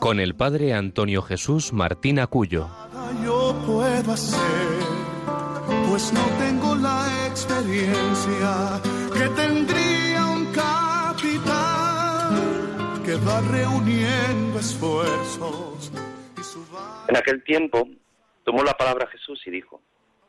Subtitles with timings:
[0.00, 2.68] con el padre Antonio Jesús Martín Acuyo.
[3.24, 4.68] Yo puedo hacer,
[5.88, 8.80] pues no tengo la experiencia
[9.12, 12.34] que tendría un capitán
[13.04, 15.90] que va reuniendo esfuerzos.
[17.08, 17.88] En aquel tiempo
[18.44, 19.80] tomó la palabra Jesús y dijo,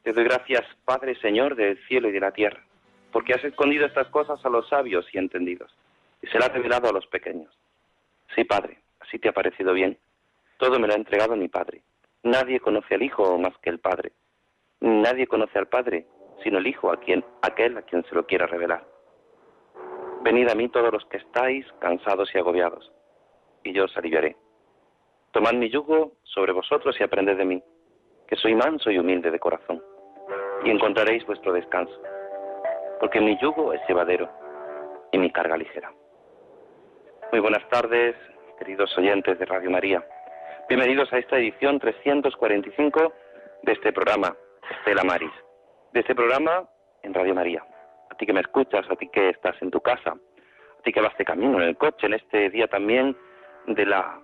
[0.03, 2.63] te doy gracias, Padre Señor del cielo y de la tierra,
[3.11, 5.71] porque has escondido estas cosas a los sabios y entendidos,
[6.21, 7.53] y se las has revelado a los pequeños.
[8.35, 9.97] Sí, Padre, así te ha parecido bien.
[10.57, 11.83] Todo me lo ha entregado mi Padre.
[12.23, 14.11] Nadie conoce al Hijo más que el Padre.
[14.79, 16.05] Nadie conoce al Padre
[16.43, 18.85] sino el Hijo, a quien, aquel a quien se lo quiera revelar.
[20.21, 22.89] Venid a mí todos los que estáis cansados y agobiados,
[23.63, 24.37] y yo os aliviaré.
[25.31, 27.63] Tomad mi yugo sobre vosotros y aprended de mí,
[28.25, 29.83] que soy manso y humilde de corazón,
[30.63, 32.01] y encontraréis vuestro descanso,
[33.01, 34.29] porque mi yugo es llevadero
[35.11, 35.91] y mi carga ligera.
[37.33, 38.15] Muy buenas tardes,
[38.59, 40.05] queridos oyentes de Radio María.
[40.67, 43.13] Bienvenidos a esta edición 345
[43.63, 44.35] de este programa,
[44.69, 45.31] Estela Maris.
[45.93, 46.67] De este programa
[47.01, 47.63] en Radio María.
[48.09, 50.99] A ti que me escuchas, a ti que estás en tu casa, a ti que
[50.99, 53.15] vas de camino en el coche, en este día también
[53.65, 54.19] de la,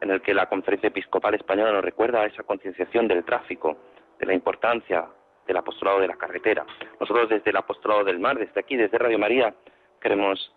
[0.00, 3.76] en el que la Conferencia Episcopal Española nos recuerda esa concienciación del tráfico,
[4.18, 5.04] de la importancia
[5.46, 6.64] del apostolado de la carretera.
[6.98, 9.54] Nosotros desde el apostolado del mar, desde aquí, desde Radio María,
[10.00, 10.50] queremos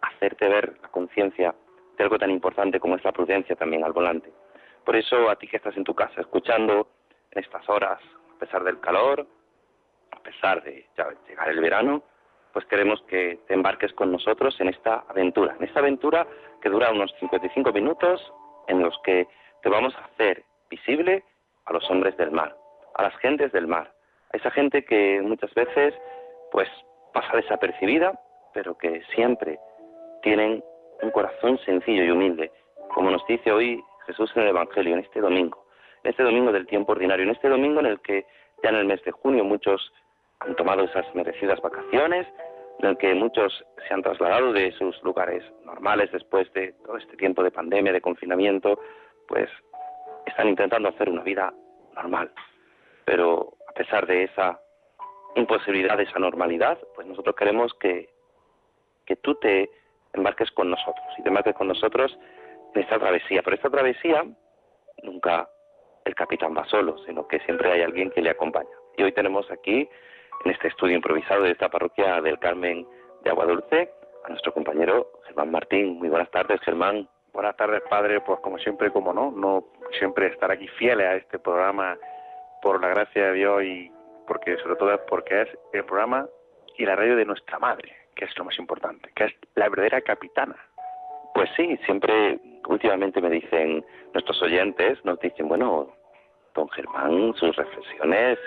[0.00, 1.54] hacerte ver la conciencia
[1.98, 4.32] de algo tan importante como es la prudencia también al volante.
[4.84, 6.88] Por eso a ti que estás en tu casa escuchando
[7.32, 8.00] en estas horas,
[8.34, 9.26] a pesar del calor,
[10.12, 12.02] a pesar de ya llegar el verano,
[12.52, 16.26] pues queremos que te embarques con nosotros en esta aventura, en esta aventura
[16.62, 18.32] que dura unos 55 minutos
[18.68, 19.26] en los que
[19.62, 21.24] te vamos a hacer visible
[21.66, 22.56] a los hombres del mar,
[22.94, 23.92] a las gentes del mar,
[24.32, 25.94] a esa gente que muchas veces
[26.50, 26.68] pues
[27.12, 28.18] pasa desapercibida,
[28.54, 29.58] pero que siempre
[30.22, 30.62] tienen
[31.02, 32.50] un corazón sencillo y humilde,
[32.94, 35.64] como nos dice hoy Jesús en el Evangelio, en este domingo,
[36.02, 38.26] en este domingo del tiempo ordinario, en este domingo en el que
[38.62, 39.92] ya en el mes de junio muchos
[40.40, 42.26] han tomado esas merecidas vacaciones,
[42.80, 47.16] en el que muchos se han trasladado de sus lugares normales después de todo este
[47.16, 48.80] tiempo de pandemia, de confinamiento,
[49.26, 49.50] pues
[50.26, 51.52] están intentando hacer una vida
[51.94, 52.30] normal.
[53.04, 54.60] Pero a pesar de esa
[55.34, 58.10] imposibilidad, de esa normalidad, pues nosotros queremos que,
[59.04, 59.70] que tú te
[60.18, 62.18] embarques con nosotros y te embarques con nosotros
[62.74, 63.42] en esta travesía.
[63.42, 64.24] Pero esta travesía
[65.02, 65.48] nunca
[66.04, 68.68] el capitán va solo, sino que siempre hay alguien que le acompaña.
[68.96, 69.88] Y hoy tenemos aquí,
[70.44, 72.86] en este estudio improvisado de esta parroquia del Carmen
[73.22, 73.90] de Agua Dulce,
[74.24, 75.98] a nuestro compañero Germán Martín.
[75.98, 77.08] Muy buenas tardes, Germán.
[77.32, 78.20] Buenas tardes, padre.
[78.20, 79.64] Pues como siempre, como no, no
[79.98, 81.96] siempre estar aquí fieles a este programa
[82.62, 83.92] por la gracia de Dios y
[84.26, 86.28] porque sobre todo porque es el programa
[86.76, 90.00] y la radio de nuestra madre, que es lo más importante, que es la verdadera
[90.00, 90.56] capitana.
[91.34, 95.94] Pues sí, siempre últimamente me dicen nuestros oyentes, nos dicen, bueno,
[96.54, 98.38] don Germán, sus reflexiones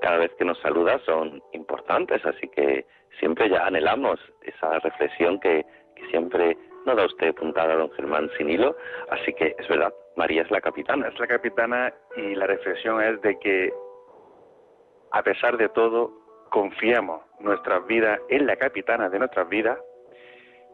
[0.00, 2.86] cada vez que nos saluda son importantes, así que
[3.18, 6.56] siempre ya anhelamos esa reflexión que, que siempre
[6.86, 8.74] no da usted puntada, don Germán, sin hilo,
[9.10, 11.08] así que es verdad, María es la capitana.
[11.08, 13.70] Es la capitana y la reflexión es de que
[15.12, 16.10] a pesar de todo
[16.50, 19.78] confiamos nuestras vidas en la capitana de nuestras vidas,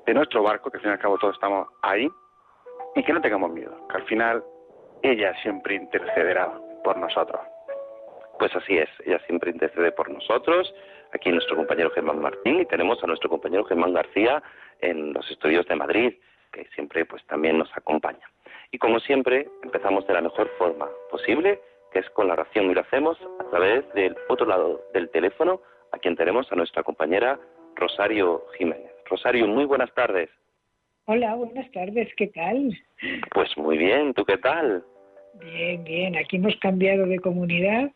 [0.05, 2.09] de nuestro barco, que al fin y al cabo todos estamos ahí,
[2.95, 4.43] y que no tengamos miedo, que al final
[5.03, 6.51] ella siempre intercederá
[6.83, 7.41] por nosotros.
[8.39, 10.75] Pues así es, ella siempre intercede por nosotros,
[11.13, 14.43] aquí nuestro compañero Germán Martín, y tenemos a nuestro compañero Germán García
[14.81, 16.15] en los estudios de Madrid,
[16.53, 18.27] que siempre pues también nos acompaña.
[18.71, 21.61] Y como siempre, empezamos de la mejor forma posible,
[21.97, 25.63] que es con la oración, y lo hacemos a través del otro lado del teléfono,
[25.93, 27.41] a quien tenemos a nuestra compañera
[27.75, 28.91] Rosario Jiménez.
[29.07, 30.29] Rosario, muy buenas tardes.
[31.07, 32.79] Hola, buenas tardes, ¿qué tal?
[33.33, 34.85] Pues muy bien, ¿tú qué tal?
[35.41, 37.91] Bien, bien, aquí hemos cambiado de comunidad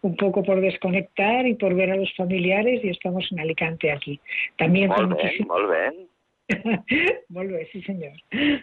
[0.00, 4.18] un poco por desconectar y por ver a los familiares y estamos en Alicante aquí.
[4.56, 6.84] También muy bien, muy bien.
[7.28, 8.12] Volve, sí señor.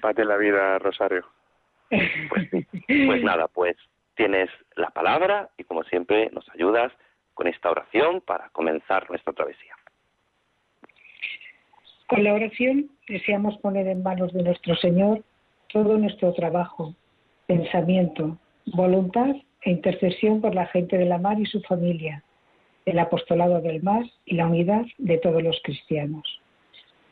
[0.01, 1.25] Pate la vida, Rosario.
[2.29, 2.49] Pues,
[2.87, 3.75] pues nada, pues
[4.19, 6.91] tienes la palabra y como siempre nos ayudas
[7.33, 9.73] con esta oración para comenzar nuestra travesía.
[12.05, 15.23] Con la oración deseamos poner en manos de nuestro Señor
[15.69, 16.93] todo nuestro trabajo,
[17.47, 22.21] pensamiento, voluntad e intercesión por la gente de la mar y su familia,
[22.85, 26.41] el apostolado del mar y la unidad de todos los cristianos.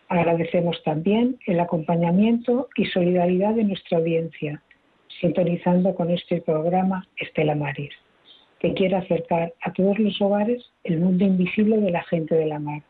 [0.10, 4.62] Agradecemos también el acompañamiento y solidaridad de nuestra audiencia,
[5.20, 7.94] sintonizando con este programa Estela Maris,
[8.60, 12.60] que quiere acercar a todos los hogares el mundo invisible de la gente de la
[12.60, 12.82] mar,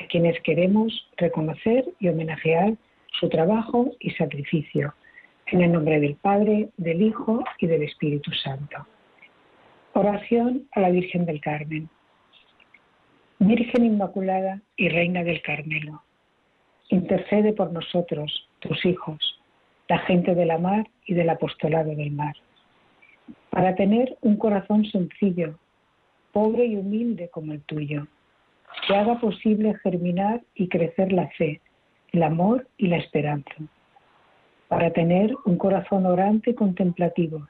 [0.00, 2.74] a quienes queremos reconocer y homenajear
[3.18, 4.94] su trabajo y sacrificio,
[5.46, 8.86] en el nombre del Padre, del Hijo y del Espíritu Santo.
[9.94, 11.88] Oración a la Virgen del Carmen.
[13.40, 16.02] Virgen Inmaculada y Reina del Carmelo,
[16.90, 19.39] intercede por nosotros, tus hijos,
[19.90, 22.36] la gente de la mar y del apostolado del mar,
[23.50, 25.58] para tener un corazón sencillo,
[26.30, 28.06] pobre y humilde como el tuyo,
[28.86, 31.60] que haga posible germinar y crecer la fe,
[32.12, 33.52] el amor y la esperanza
[34.68, 37.48] para tener un corazón orante y contemplativo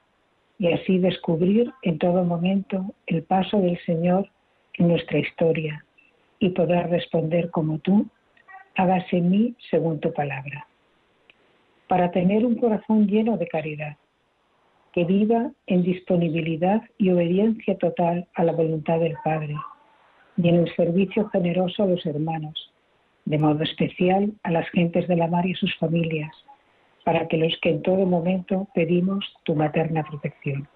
[0.59, 4.27] y así descubrir en todo momento el paso del Señor
[4.79, 5.85] en nuestra historia
[6.39, 8.07] y poder responder como tú,
[8.75, 10.67] hágase en mí según tu palabra.
[11.91, 13.97] Para tener un corazón lleno de caridad,
[14.93, 19.57] que viva en disponibilidad y obediencia total a la voluntad del Padre
[20.37, 22.73] y en el servicio generoso a los hermanos,
[23.25, 26.31] de modo especial a las gentes de la mar y sus familias,
[27.05, 30.69] para que los que en todo momento pedimos tu materna protección,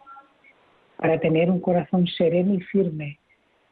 [0.96, 3.20] para tener un corazón sereno y firme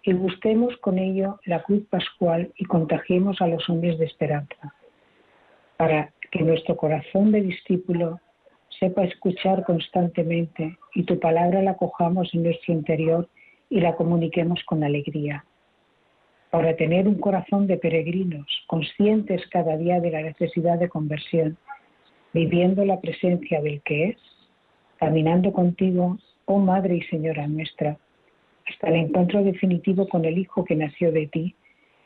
[0.04, 4.76] y busquemos con ello la cruz pascual y contagiemos a los hombres de esperanza,
[5.76, 8.18] para que nuestro corazón de discípulo
[8.80, 13.28] sepa escuchar constantemente y tu palabra la cojamos en nuestro interior
[13.70, 15.44] y la comuniquemos con alegría,
[16.50, 21.58] para tener un corazón de peregrinos, conscientes cada día de la necesidad de conversión
[22.32, 24.16] viviendo la presencia del que es,
[24.98, 27.98] caminando contigo, oh Madre y Señora nuestra,
[28.66, 31.54] hasta el encuentro definitivo con el Hijo que nació de ti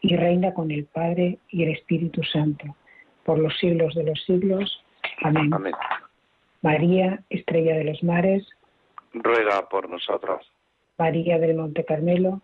[0.00, 2.74] y reina con el Padre y el Espíritu Santo,
[3.26, 4.82] por los siglos de los siglos.
[5.22, 5.50] Amén.
[6.62, 8.48] María, estrella de los mares,
[9.12, 10.50] ruega por nosotros.
[10.96, 12.40] María del Monte Carmelo,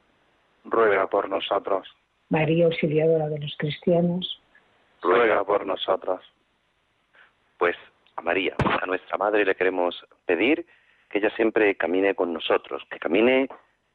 [0.65, 1.89] ruega por nosotros.
[2.29, 4.43] María auxiliadora de los cristianos,
[5.01, 6.21] ruega por nosotros
[7.63, 7.77] pues
[8.17, 9.95] a María, a nuestra Madre, le queremos
[10.27, 10.67] pedir
[11.09, 13.47] que ella siempre camine con nosotros, que camine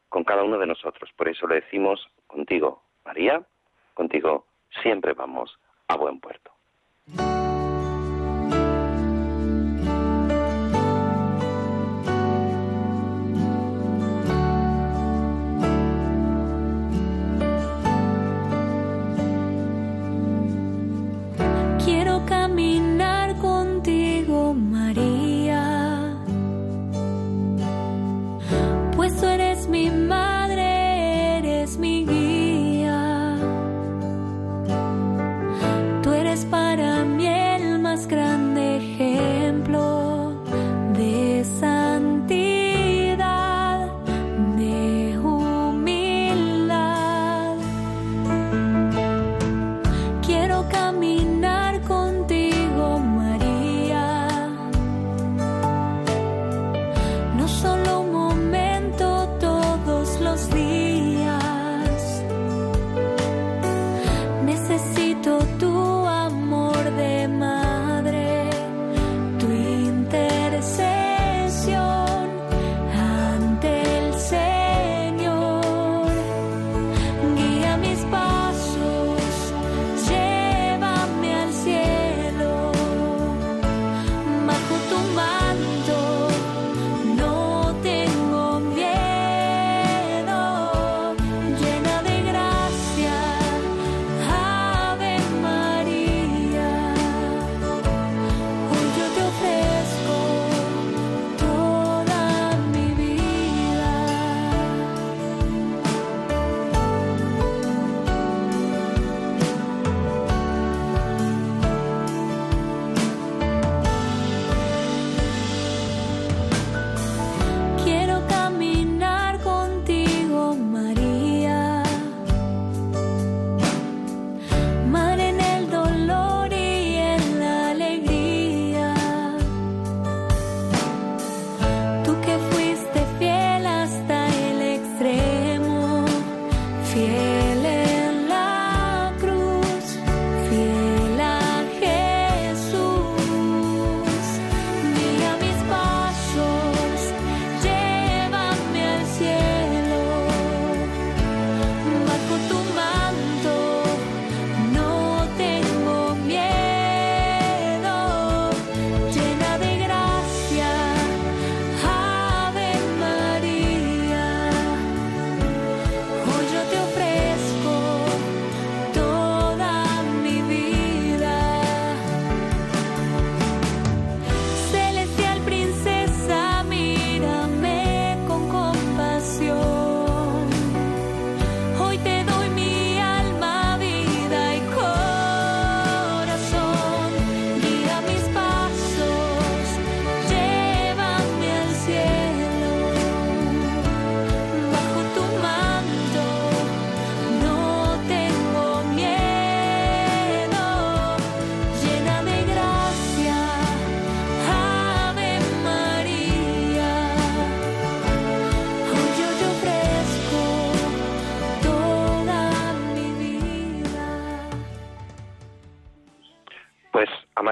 [0.07, 1.09] con cada uno de nosotros.
[1.17, 3.45] Por eso le decimos contigo, María,
[3.93, 4.45] contigo
[4.81, 5.59] siempre vamos
[5.89, 6.56] a buen puerto.
[7.15, 7.46] Para mí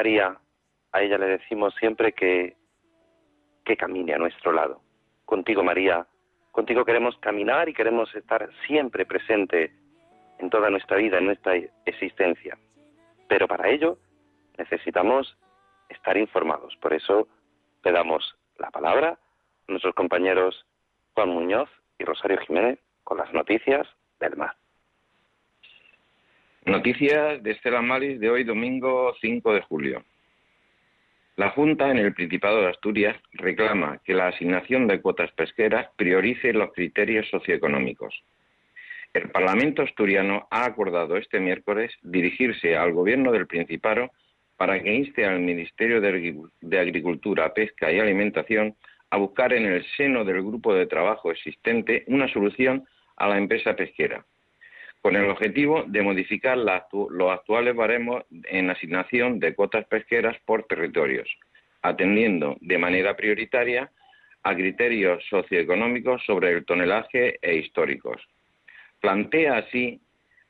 [0.06, 0.38] María,
[0.92, 2.56] a ella le decimos siempre que,
[3.66, 4.80] que camine a nuestro lado.
[5.26, 6.06] Contigo, María,
[6.52, 9.74] contigo queremos caminar y queremos estar siempre presente
[10.38, 11.56] en toda nuestra vida, en nuestra
[11.88, 12.56] existencia.
[13.28, 13.98] Pero para ello
[14.60, 15.36] necesitamos
[15.90, 16.76] estar informados.
[16.76, 17.28] Por eso
[17.84, 19.18] le damos la palabra
[19.68, 20.68] a nuestros compañeros
[21.16, 23.88] Juan Muñoz y Rosario Jiménez con las noticias
[24.20, 24.56] del mar.
[26.66, 30.04] Noticias de Estela Maris de hoy domingo 5 de julio.
[31.36, 36.54] La Junta en el Principado de Asturias reclama que la asignación de cuotas pesqueras priorice
[36.54, 38.20] los criterios socioeconómicos.
[39.14, 44.10] El Parlamento asturiano ha acordado este miércoles dirigirse al Gobierno del Principado
[44.58, 48.76] para que inste al Ministerio de Agricultura, Pesca y Alimentación
[49.12, 53.76] a buscar en el seno del grupo de trabajo existente una solución a la empresa
[53.76, 54.26] pesquera,
[55.06, 61.30] con el objetivo de modificar los actuales baremos en asignación de cuotas pesqueras por territorios,
[61.84, 63.92] atendiendo de manera prioritaria
[64.42, 68.20] a criterios socioeconómicos sobre el tonelaje e históricos.
[69.00, 70.02] Plantea así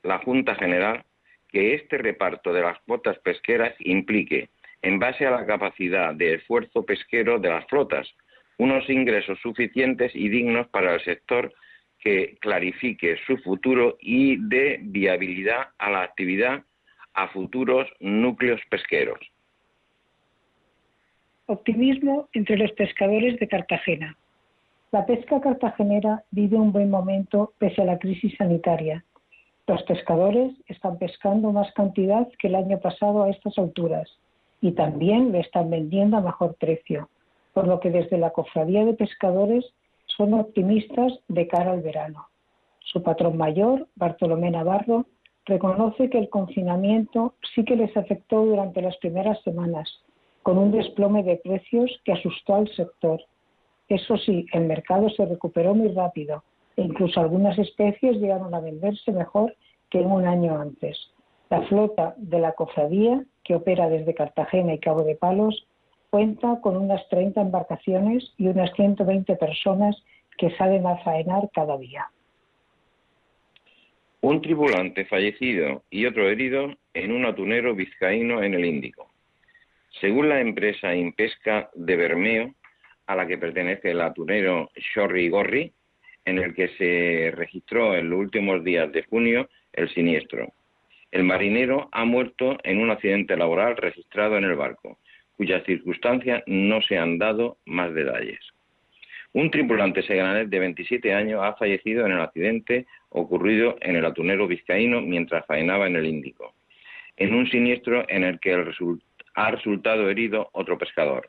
[0.02, 1.04] la Junta General
[1.50, 4.48] que este reparto de las cuotas pesqueras implique,
[4.80, 8.08] en base a la capacidad de esfuerzo pesquero de las flotas,
[8.56, 11.52] unos ingresos suficientes y dignos para el sector
[11.98, 16.62] que clarifique su futuro y dé viabilidad a la actividad
[17.14, 19.18] a futuros núcleos pesqueros.
[21.46, 24.16] Optimismo entre los pescadores de Cartagena.
[24.92, 29.04] La pesca cartagenera vive un buen momento pese a la crisis sanitaria
[29.66, 34.08] los pescadores están pescando más cantidad que el año pasado a estas alturas
[34.60, 37.08] y también le están vendiendo a mejor precio,
[37.52, 39.64] por lo que desde la Cofradía de Pescadores
[40.16, 42.28] son optimistas de cara al verano.
[42.80, 45.06] Su patrón mayor, Bartolomé Navarro,
[45.44, 49.88] reconoce que el confinamiento sí que les afectó durante las primeras semanas,
[50.42, 53.20] con un desplome de precios que asustó al sector.
[53.88, 56.42] Eso sí, el mercado se recuperó muy rápido
[56.76, 59.56] e incluso algunas especies llegaron a venderse mejor
[59.90, 60.98] que en un año antes.
[61.48, 65.66] La flota de la cofradía, que opera desde Cartagena y Cabo de Palos,
[66.16, 70.02] cuenta con unas 30 embarcaciones y unas 120 personas
[70.38, 72.06] que salen a faenar cada día.
[74.22, 79.10] Un tripulante fallecido y otro herido en un atunero vizcaíno en el Índico.
[80.00, 82.54] Según la empresa Impesca de Bermeo,
[83.06, 85.70] a la que pertenece el atunero Shorry Gorri,
[86.24, 90.50] en el que se registró en los últimos días de junio el siniestro.
[91.10, 94.98] El marinero ha muerto en un accidente laboral registrado en el barco,
[95.36, 98.40] cuyas circunstancias no se han dado más detalles.
[99.32, 104.46] Un tripulante seganés de 27 años ha fallecido en el accidente ocurrido en el atunero
[104.46, 106.54] vizcaíno mientras faenaba en el Índico,
[107.16, 108.54] en un siniestro en el que
[109.34, 111.28] ha resultado herido otro pescador.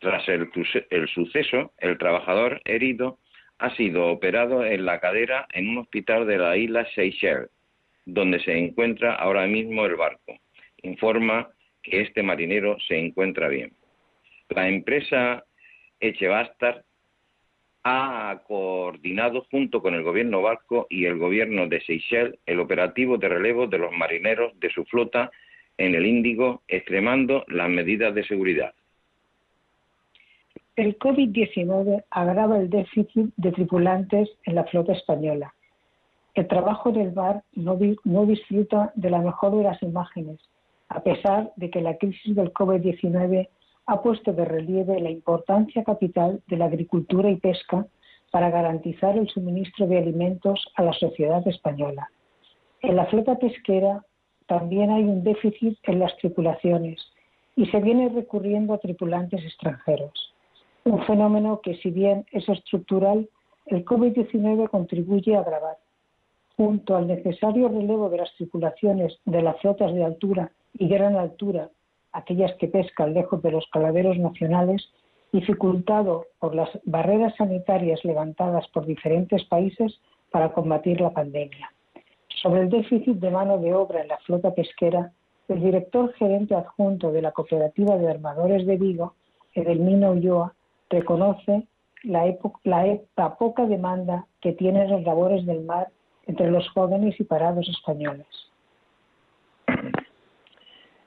[0.00, 0.50] Tras el,
[0.90, 3.18] el suceso, el trabajador herido
[3.58, 7.50] ha sido operado en la cadera en un hospital de la isla Seychelles,
[8.04, 10.34] donde se encuentra ahora mismo el barco.
[10.82, 11.48] Informa
[11.84, 13.72] que este marinero se encuentra bien.
[14.48, 15.44] La empresa
[16.00, 16.84] Echebastar
[17.84, 23.28] ha coordinado junto con el gobierno vasco y el gobierno de Seychelles el operativo de
[23.28, 25.30] relevo de los marineros de su flota
[25.76, 28.72] en el Índigo, extremando las medidas de seguridad.
[30.76, 35.54] El COVID-19 agrava el déficit de tripulantes en la flota española.
[36.34, 40.40] El trabajo del bar no disfruta de la mejor de las imágenes,
[40.88, 43.48] a pesar de que la crisis del COVID-19
[43.86, 47.86] ha puesto de relieve la importancia capital de la agricultura y pesca
[48.30, 52.10] para garantizar el suministro de alimentos a la sociedad española.
[52.80, 54.04] En la flota pesquera
[54.46, 57.00] también hay un déficit en las tripulaciones
[57.56, 60.34] y se viene recurriendo a tripulantes extranjeros
[60.84, 63.28] un fenómeno que si bien es estructural,
[63.66, 65.78] el COVID-19 contribuye a agravar.
[66.56, 71.70] Junto al necesario relevo de las tripulaciones de las flotas de altura y gran altura,
[72.12, 74.88] aquellas que pescan lejos de los caladeros nacionales,
[75.32, 80.00] dificultado por las barreras sanitarias levantadas por diferentes países
[80.30, 81.72] para combatir la pandemia.
[82.42, 85.12] Sobre el déficit de mano de obra en la flota pesquera,
[85.48, 89.14] el director gerente adjunto de la Cooperativa de Armadores de Vigo,
[89.54, 90.54] Edelmino Ulloa,
[90.88, 91.66] reconoce
[92.02, 92.32] la,
[92.64, 95.88] la, poca demanda que tienen los labores del mar
[96.26, 98.26] entre los jóvenes y parados españoles.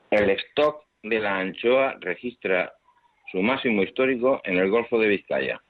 [0.10, 2.74] El stock de la anchoa registra
[3.30, 5.62] su máximo histórico en el Golfo de Vizcaya.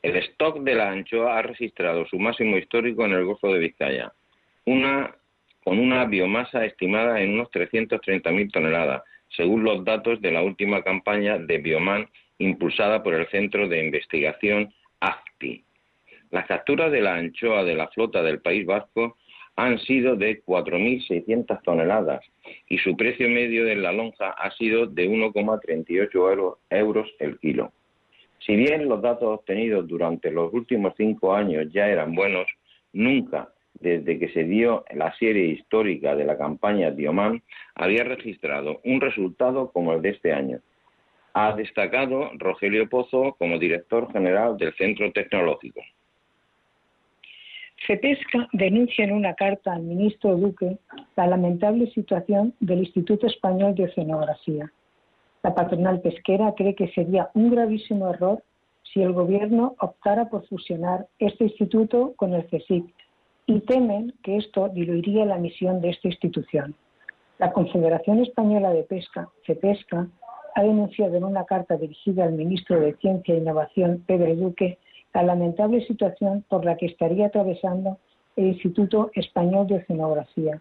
[0.00, 4.12] El stock de la anchoa ha registrado su máximo histórico en el Golfo de Vizcaya,
[4.64, 5.12] una,
[5.64, 11.36] con una biomasa estimada en unos 330.000 toneladas, según los datos de la última campaña
[11.38, 15.64] de Bioman impulsada por el Centro de Investigación ACTI.
[16.30, 19.16] Las capturas de la anchoa de la flota del País Vasco
[19.58, 22.24] han sido de 4.600 toneladas
[22.68, 27.72] y su precio medio de la lonja ha sido de 1,38 euros el kilo.
[28.38, 32.46] Si bien los datos obtenidos durante los últimos cinco años ya eran buenos,
[32.92, 33.48] nunca
[33.80, 37.42] desde que se dio la serie histórica de la campaña Dioman
[37.74, 40.60] había registrado un resultado como el de este año.
[41.34, 45.80] Ha destacado Rogelio Pozo como director general del Centro Tecnológico.
[47.88, 50.76] CEPESCA denuncia en una carta al ministro Duque
[51.16, 54.70] la lamentable situación del Instituto Español de Oceanografía.
[55.42, 58.42] La patronal pesquera cree que sería un gravísimo error
[58.92, 62.84] si el Gobierno optara por fusionar este instituto con el CSIC
[63.46, 66.74] y temen que esto diluiría la misión de esta institución.
[67.38, 70.08] La Confederación Española de Pesca, CEPESCA,
[70.54, 74.78] ha denunciado en una carta dirigida al ministro de Ciencia e Innovación, Pedro Duque,
[75.14, 77.98] la lamentable situación por la que estaría atravesando
[78.36, 80.60] el Instituto Español de Oceanografía.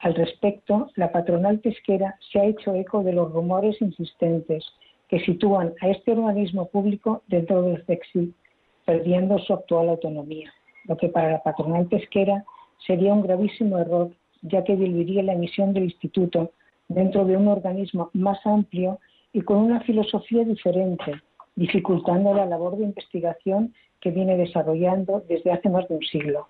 [0.00, 4.64] Al respecto, la patronal pesquera se ha hecho eco de los rumores insistentes
[5.08, 8.34] que sitúan a este organismo público dentro del CEXI,
[8.84, 10.52] perdiendo su actual autonomía,
[10.86, 12.44] lo que para la patronal pesquera
[12.86, 14.10] sería un gravísimo error,
[14.42, 16.52] ya que diluiría la emisión del instituto
[16.88, 18.98] dentro de un organismo más amplio
[19.32, 21.12] y con una filosofía diferente,
[21.54, 26.48] dificultando la labor de investigación que viene desarrollando desde hace más de un siglo.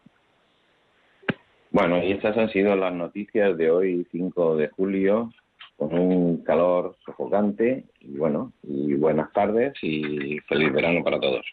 [1.70, 5.32] Bueno, y estas han sido las noticias de hoy, 5 de julio,
[5.76, 7.84] con un calor sofocante.
[8.00, 11.46] Y bueno, y buenas tardes y feliz verano para todos.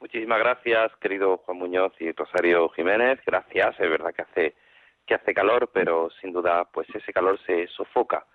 [0.00, 3.18] Muchísimas gracias, querido Juan Muñoz y Rosario Jiménez.
[3.26, 4.54] Gracias, es verdad que hace
[5.08, 8.26] que hace calor, pero sin duda, pues ese calor se sofoca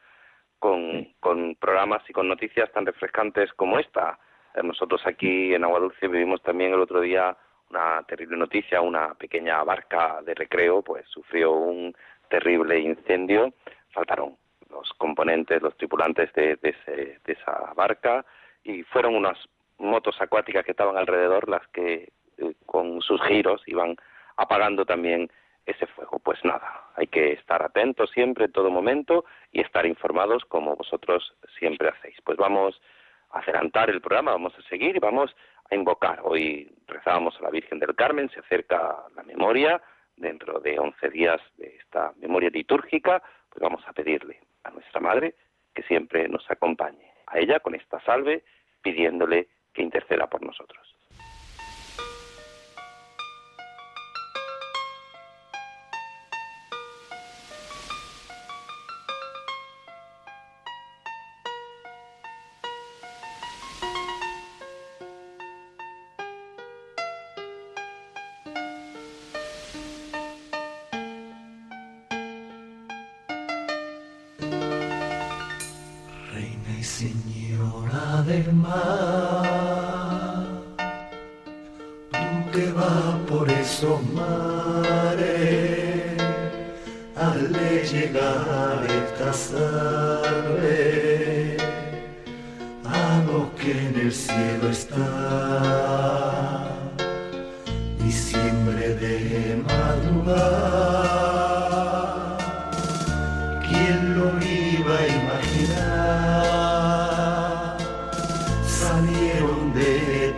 [1.20, 4.20] con, programas y con noticias tan refrescantes como esta.
[4.56, 7.36] Eh, nosotros aquí en Agua Dulce vivimos también el otro día
[7.70, 11.96] una terrible noticia, una pequeña barca de recreo pues sufrió un
[12.30, 13.54] terrible incendio,
[13.92, 14.38] faltaron
[14.70, 16.58] los componentes, los tripulantes de,
[17.26, 18.26] esa barca
[18.64, 19.38] y fueron unas
[19.78, 23.96] motos acuáticas que estaban alrededor las que eh, con sus giros iban
[24.38, 25.30] apagando también
[25.66, 26.20] ese fuego.
[26.20, 31.36] Pues nada, hay que estar atentos siempre, en todo momento, y estar informados como vosotros
[31.58, 32.18] siempre hacéis.
[32.24, 32.82] Pues vamos
[33.32, 35.36] a adelantar el programa, vamos a seguir y vamos
[35.70, 36.20] a invocar.
[36.24, 39.82] Hoy rezábamos a la Virgen del Carmen, se acerca la memoria,
[40.16, 45.36] dentro de once días de esta memoria litúrgica, pues vamos a pedirle a nuestra Madre
[45.74, 48.44] que siempre nos acompañe, a ella con esta salve,
[48.82, 50.93] pidiéndole que interceda por nosotros.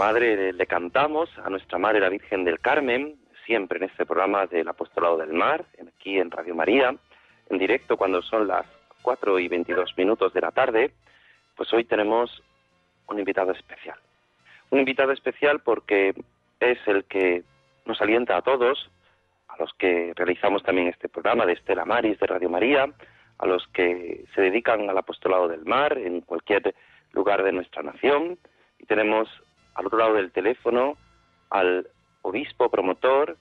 [0.08, 4.66] Madre le cantamos, a nuestra Madre la Virgen del Carmen, siempre en este programa del
[4.70, 6.96] Apostolado del Mar, aquí en Radio María,
[7.50, 8.66] en directo cuando son las
[9.02, 10.92] 4 y 22 minutos de la tarde,
[11.58, 12.42] pues hoy tenemos
[13.10, 13.98] un invitado especial.
[14.70, 16.14] Un invitado especial porque
[16.62, 17.44] es el que
[17.86, 18.90] nos alienta a todos,
[19.50, 22.88] a los que realizamos también este programa de Estela Maris de Radio María,
[23.40, 26.74] a los que se dedican al apostolado del mar en cualquier
[27.12, 28.40] lugar de nuestra nación.
[28.80, 29.28] Y tenemos
[29.78, 30.98] al otro lado del teléfono
[31.50, 31.88] al
[32.24, 33.38] obispo promotor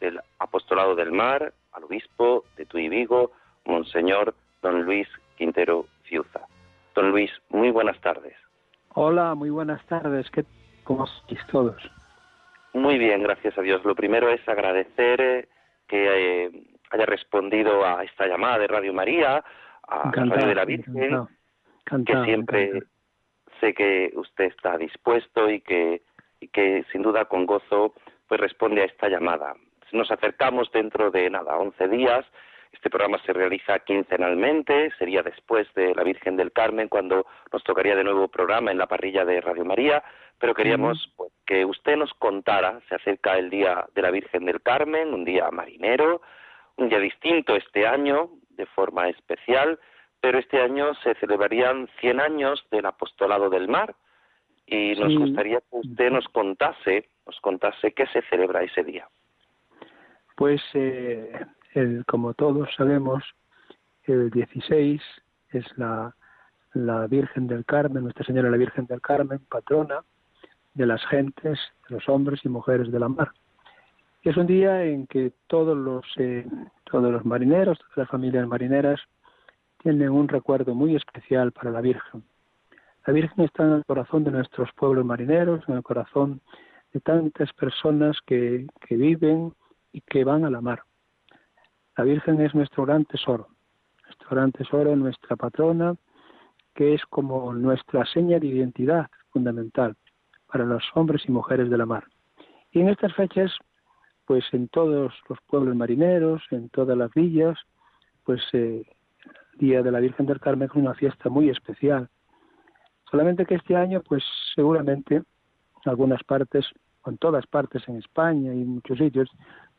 [0.00, 3.32] del apostolado del mar, al obispo de Tuy Vigo,
[3.64, 6.46] Monseñor Don Luis Quintero Fiuza.
[6.94, 8.34] Don Luis, muy buenas tardes.
[8.94, 10.30] Hola, muy buenas tardes.
[10.30, 10.44] ¿Qué,
[10.84, 11.76] ¿Cómo estáis todos?
[12.74, 13.84] Muy bien, gracias a Dios.
[13.84, 15.48] Lo primero es agradecer eh,
[15.88, 16.50] que eh,
[16.90, 19.42] haya respondido a esta llamada de Radio María,
[19.86, 21.26] a Radio de la Virgen,
[22.04, 22.82] que siempre
[23.60, 26.02] sé que usted está dispuesto y que,
[26.40, 27.94] y que sin duda con gozo
[28.26, 29.54] pues responde a esta llamada.
[29.92, 32.26] Nos acercamos dentro de nada, 11 días.
[32.72, 37.96] Este programa se realiza quincenalmente, sería después de la Virgen del Carmen, cuando nos tocaría
[37.96, 40.02] de nuevo programa en la parrilla de Radio María,
[40.38, 44.60] pero queríamos pues, que usted nos contara, se acerca el día de la Virgen del
[44.60, 46.20] Carmen, un día marinero,
[46.76, 49.78] un día distinto este año, de forma especial,
[50.20, 53.94] pero este año se celebrarían 100 años del apostolado del mar
[54.66, 59.08] y nos gustaría que usted nos contase, nos contase qué se celebra ese día.
[60.36, 61.32] Pues, eh,
[61.74, 63.24] el, como todos sabemos,
[64.04, 65.00] el 16
[65.50, 66.14] es la,
[66.74, 70.02] la Virgen del Carmen, Nuestra Señora la Virgen del Carmen, patrona
[70.74, 73.30] de las gentes, de los hombres y mujeres de la mar.
[74.22, 76.46] Es un día en que todos los, eh,
[76.84, 79.00] todos los marineros, todas las familias marineras,
[79.82, 82.22] tienen un recuerdo muy especial para la Virgen.
[83.06, 86.40] La Virgen está en el corazón de nuestros pueblos marineros, en el corazón
[86.92, 89.54] de tantas personas que, que viven
[89.92, 90.82] y que van a la mar.
[91.96, 93.48] La Virgen es nuestro gran tesoro,
[94.04, 95.96] nuestro gran tesoro, nuestra patrona,
[96.74, 99.96] que es como nuestra seña de identidad fundamental
[100.46, 102.04] para los hombres y mujeres de la mar.
[102.72, 103.52] Y en estas fechas,
[104.26, 107.58] pues en todos los pueblos marineros, en todas las villas,
[108.24, 108.84] pues eh,
[109.58, 112.08] Día de la Virgen del Carmen es una fiesta muy especial.
[113.10, 114.22] Solamente que este año, pues
[114.54, 115.24] seguramente, en
[115.84, 116.66] algunas partes,
[117.06, 119.30] en todas partes en España y en muchos sitios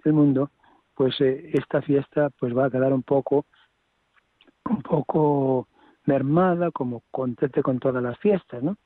[0.04, 0.52] del mundo,
[0.96, 3.46] pues eh, esta fiesta pues va a quedar un poco,
[4.70, 5.68] un poco
[6.06, 8.78] mermada, como contente con todas las fiestas, ¿no?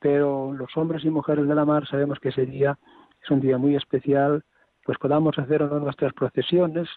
[0.00, 2.78] Pero los hombres y mujeres de la mar sabemos que ese día
[3.22, 4.44] es un día muy especial,
[4.84, 6.88] pues podamos hacer nuestras procesiones,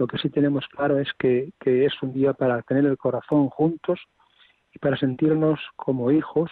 [0.00, 4.00] lo que sí tenemos claro es que, es un día para tener el corazón juntos
[4.72, 6.50] y para sentirnos como hijos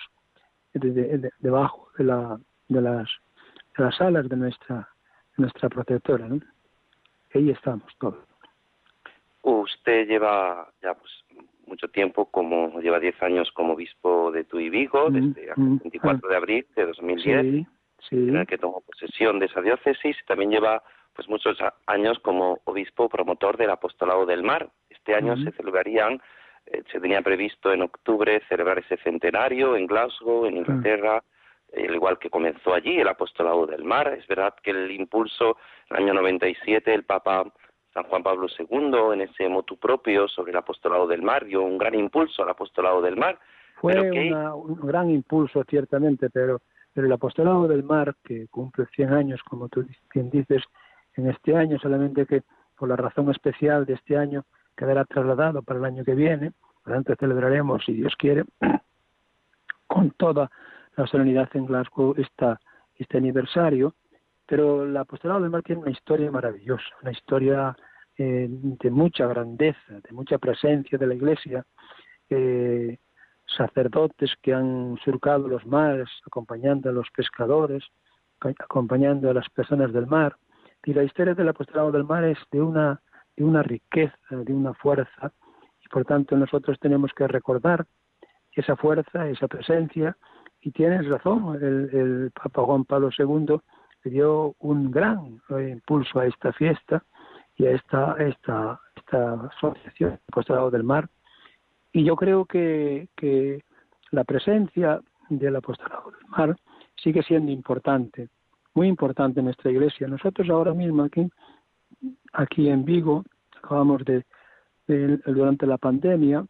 [0.75, 3.09] debajo de, la, de, las,
[3.75, 4.87] de las alas de nuestra,
[5.39, 6.29] nuestra protectora.
[6.29, 6.41] ¿no?
[7.35, 8.23] Ahí estamos todos.
[9.41, 11.11] Usted lleva ya pues
[11.67, 16.19] mucho tiempo, como lleva 10 años como obispo de Tuy Vigo, mm, desde el 24
[16.19, 17.67] mm, de abril de 2010,
[18.11, 20.83] en el que tomó posesión de esa diócesis, también lleva
[21.19, 24.71] pues muchos años como obispo promotor del apostolado del mar.
[24.89, 26.23] Este año se celebrarían,
[26.67, 31.21] eh, se tenía previsto en octubre celebrar ese centenario en Glasgow, en Inglaterra,
[31.77, 34.15] al igual que comenzó allí el apostolado del mar.
[34.17, 35.57] Es verdad que el impulso,
[35.91, 37.53] en el año 97, el Papa
[37.93, 41.79] San Juan Pablo II, en ese motu propio sobre el apostolado del mar, dio un
[41.79, 43.41] gran impulso al apostolado del mar.
[43.81, 46.61] Fue un gran impulso, ciertamente, pero,
[46.93, 50.63] pero el apostolado del mar, que cumple 100 años, como tú bien dices,
[51.19, 52.43] en este año, solamente que
[52.77, 54.45] por la razón especial de este año
[54.77, 56.53] quedará trasladado para el año que viene,
[56.83, 58.45] por tanto celebraremos, si Dios quiere,
[59.87, 60.51] con toda
[60.97, 62.61] la solemnidad en Glasgow esta,
[62.95, 63.95] este aniversario,
[64.47, 67.77] pero la apostolado del mar tiene una historia maravillosa, una historia
[68.17, 71.65] eh, de mucha grandeza, de mucha presencia de la Iglesia,
[72.31, 72.99] eh,
[73.45, 77.85] sacerdotes que han surcado los mares, acompañando a los pescadores,
[78.41, 80.37] acompañando a las personas del mar,
[80.89, 83.03] y la historia del apostolado del mar es de una,
[83.37, 85.33] de una riqueza, de una fuerza,
[85.85, 87.85] y por tanto nosotros tenemos que recordar
[88.53, 90.17] esa fuerza, esa presencia,
[90.63, 93.61] y tienes razón, el, Papa Juan Pablo II
[94.03, 97.05] le dio un gran impulso a esta fiesta
[97.57, 101.11] y a esta, esta, esta asociación, Apostolado del Mar,
[101.93, 103.63] y yo creo que, que
[104.11, 106.57] la presencia del Apostolado del Mar
[106.97, 108.31] sigue siendo importante
[108.79, 110.07] muy importante en nuestra iglesia.
[110.07, 111.29] Nosotros ahora mismo aquí,
[112.33, 113.25] aquí en Vigo,
[113.61, 114.25] acabamos de,
[115.27, 116.47] durante la pandemia,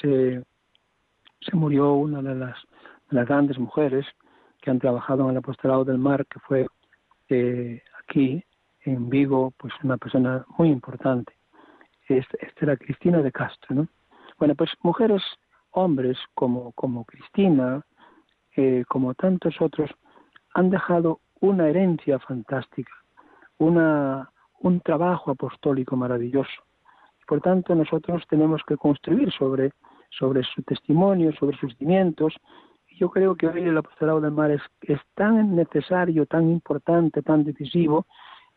[0.00, 0.42] se,
[1.40, 2.56] se murió una de las,
[3.10, 4.04] las grandes mujeres
[4.60, 6.66] que han trabajado en el apostolado del mar, que fue
[7.28, 8.42] eh, aquí
[8.80, 11.34] en Vigo, pues una persona muy importante.
[12.08, 13.88] Esta era Cristina de Castro, ¿no?
[14.38, 15.22] Bueno, pues mujeres,
[15.70, 17.80] hombres como, como Cristina,
[18.56, 19.88] eh, como tantos otros,
[20.52, 22.92] han dejado una herencia fantástica,
[23.58, 26.62] una, un trabajo apostólico maravilloso.
[27.26, 29.72] Por tanto, nosotros tenemos que construir sobre,
[30.10, 32.34] sobre su testimonio, sobre sus cimientos.
[32.98, 37.44] Yo creo que hoy el apostolado del mar es, es tan necesario, tan importante, tan
[37.44, 38.06] decisivo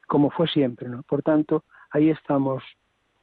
[0.08, 0.90] como fue siempre.
[0.90, 1.04] ¿no?
[1.04, 2.63] Por tanto, ahí estamos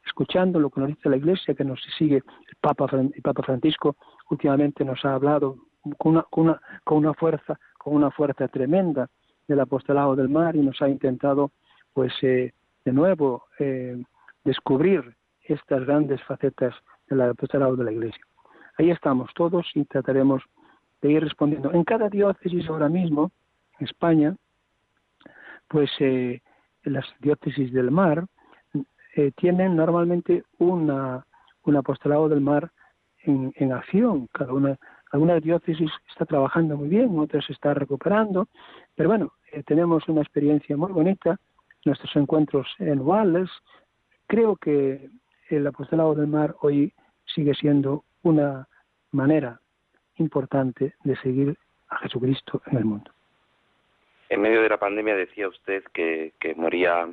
[0.05, 3.97] escuchando lo que nos dice la Iglesia, que nos sigue el Papa, el Papa Francisco,
[4.31, 5.57] últimamente nos ha hablado
[5.99, 9.09] con una, con una, con una fuerza, con una fuerza tremenda
[9.49, 11.51] del apostolado del mar y nos ha intentado,
[11.93, 12.53] pues, eh,
[12.85, 14.03] de nuevo eh,
[14.45, 16.75] descubrir estas grandes facetas
[17.09, 18.25] del apostolado de la Iglesia.
[18.79, 20.43] Ahí estamos todos y trataremos
[21.03, 21.73] de ir respondiendo.
[21.73, 23.31] En cada diócesis ahora mismo,
[23.79, 24.37] en España,
[25.69, 26.41] pues eh,
[26.83, 28.27] las diócesis del mar
[29.17, 31.27] eh, tienen normalmente una,
[31.65, 32.71] un apostolado del mar
[33.23, 34.29] en, en acción.
[34.33, 34.79] Cada una,
[35.15, 38.49] algunas diócesis está trabajando muy bien, otras se está recuperando,
[38.97, 41.39] pero bueno, eh, tenemos una experiencia muy bonita,
[41.85, 43.49] nuestros encuentros anuales.
[44.27, 45.09] Creo que
[45.51, 46.93] el apostolado del mar hoy
[47.33, 48.67] sigue siendo una
[49.13, 49.61] manera
[50.17, 51.57] importante de seguir
[51.91, 53.13] a Jesucristo en el mundo.
[54.31, 57.09] En medio de la pandemia decía usted que, moría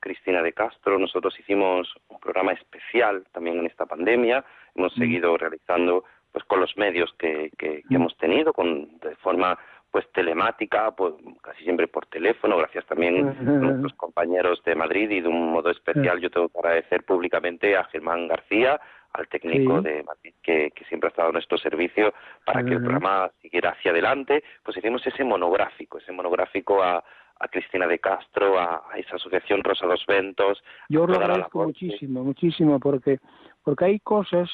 [0.00, 0.98] Cristina de Castro.
[0.98, 4.44] Nosotros hicimos un programa especial también en esta pandemia.
[4.74, 5.00] Hemos mm.
[5.00, 6.04] seguido realizando
[6.36, 7.94] pues con los medios que, que, mm.
[7.94, 9.58] hemos tenido, con de forma
[9.90, 15.22] pues telemática, pues casi siempre por teléfono, gracias también a nuestros compañeros de Madrid y
[15.22, 18.78] de un modo especial yo tengo que agradecer públicamente a Germán García,
[19.14, 22.12] al técnico de Madrid que, siempre ha estado en nuestro servicio
[22.44, 27.02] para que el programa siguiera hacia adelante, pues hicimos ese monográfico, ese monográfico a,
[27.50, 30.62] Cristina de Castro, a, esa asociación Rosa dos Ventos.
[30.90, 33.20] Yo lo agradezco muchísimo, muchísimo, porque,
[33.64, 34.50] porque hay cosas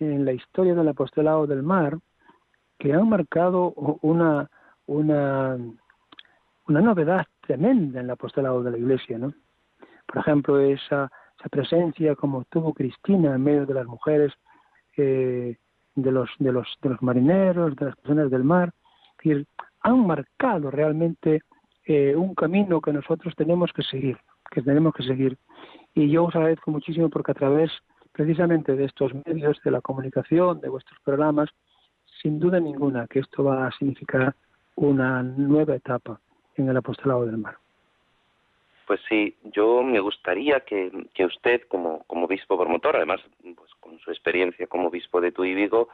[0.00, 1.98] en la historia del apostolado del mar
[2.78, 4.50] que han marcado una,
[4.86, 5.58] una,
[6.66, 9.32] una novedad tremenda en el apostolado de la Iglesia, ¿no?
[10.06, 11.10] Por ejemplo, esa
[11.40, 14.32] esa presencia como tuvo Cristina en medio de las mujeres,
[14.96, 15.56] eh,
[15.94, 18.72] de, los, de, los, de los marineros, de las personas del mar,
[19.18, 19.44] que
[19.80, 21.40] han marcado realmente
[21.86, 24.18] eh, un camino que nosotros tenemos que seguir,
[24.50, 25.38] que tenemos que seguir.
[25.94, 27.70] Y yo os agradezco muchísimo porque a través
[28.20, 31.48] precisamente de estos medios, de la comunicación, de vuestros programas,
[32.20, 34.34] sin duda ninguna que esto va a significar
[34.76, 36.20] una nueva etapa
[36.54, 37.56] en el apostolado del mar.
[38.86, 40.92] Pues sí, yo me gustaría que,
[41.24, 45.88] usted, como, como obispo promotor, además pues, con su experiencia como obispo de Tuy Vigo,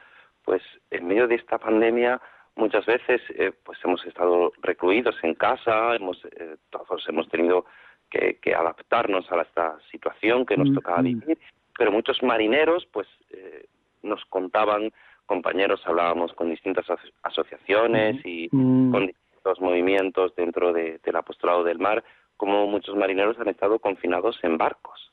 [0.44, 2.20] pues en medio de esta pandemia
[2.56, 7.66] muchas veces eh, pues hemos estado recluidos en casa, hemos eh, todos hemos tenido
[8.10, 11.38] que, adaptarnos a esta situación que nos tocaba vivir,
[11.76, 13.66] pero muchos marineros pues eh,
[14.02, 14.92] nos contaban,
[15.26, 16.86] compañeros hablábamos con distintas
[17.22, 22.04] asociaciones y con distintos movimientos dentro del apostolado del mar,
[22.36, 25.12] como muchos marineros han estado confinados en barcos.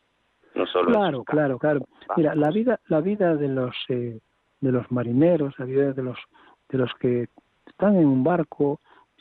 [0.56, 1.88] No solo claro, claro, claro.
[2.16, 4.20] Mira, la vida, la vida de los eh,
[4.62, 6.20] de los marineros, la vida de los
[6.70, 7.28] de los que
[7.66, 8.80] están en un barco,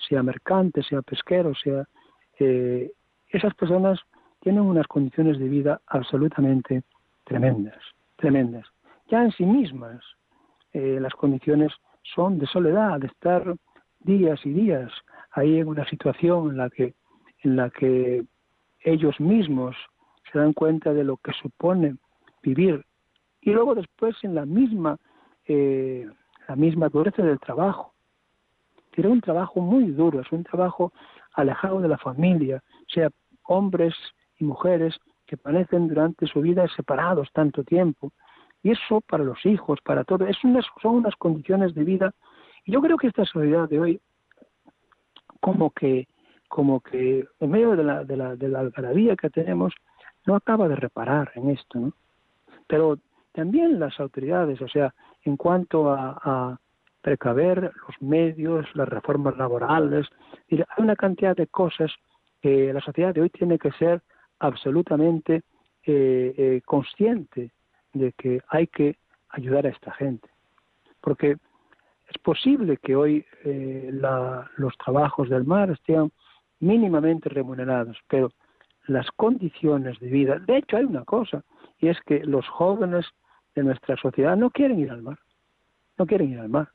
[0.09, 1.87] sea mercante, sea pesquero, sea
[2.38, 2.90] eh,
[3.28, 3.98] esas personas
[4.40, 6.83] tienen unas condiciones de vida absolutamente
[7.32, 7.82] tremendas,
[8.16, 8.66] tremendas.
[9.08, 10.02] Ya en sí mismas
[10.72, 11.72] eh, las condiciones
[12.14, 13.54] son de soledad, de estar
[14.00, 14.90] días y días
[15.32, 16.94] ahí en una situación en la que
[17.44, 18.24] en la que
[18.80, 19.76] ellos mismos
[20.30, 21.96] se dan cuenta de lo que supone
[22.42, 22.84] vivir
[23.40, 24.96] y luego después en la misma
[25.46, 26.08] eh,
[26.48, 27.92] la misma dureza del trabajo
[28.92, 30.92] tiene un trabajo muy duro es un trabajo
[31.34, 33.10] alejado de la familia sea
[33.44, 33.94] hombres
[34.38, 34.94] y mujeres
[35.32, 38.12] que permanecen durante su vida separados tanto tiempo
[38.62, 42.12] y eso para los hijos para todo es unas, son unas condiciones de vida
[42.66, 44.00] y yo creo que esta sociedad de hoy
[45.40, 46.06] como que
[46.48, 49.72] como que en medio de la, de la, de la algarabía que tenemos,
[50.26, 51.92] no acaba de reparar en esto, ¿no?
[52.66, 52.98] Pero
[53.32, 56.58] también las autoridades, o sea, en cuanto a,
[57.00, 60.06] precaver los medios, las reformas laborales,
[60.50, 61.90] hay una cantidad de cosas
[62.42, 64.02] que la sociedad de hoy tiene que ser
[64.42, 65.42] absolutamente
[65.85, 67.50] eh, eh, consciente
[67.92, 68.96] de que hay que
[69.31, 70.28] ayudar a esta gente.
[71.00, 71.37] Porque
[72.09, 73.90] es posible que hoy eh,
[74.57, 76.12] los trabajos del mar estén
[76.61, 78.31] mínimamente remunerados, pero
[78.87, 81.44] las condiciones de vida, de hecho hay una cosa,
[81.78, 83.07] y es que los jóvenes
[83.55, 85.18] de nuestra sociedad no quieren ir al mar,
[85.98, 86.68] no quieren ir al mar.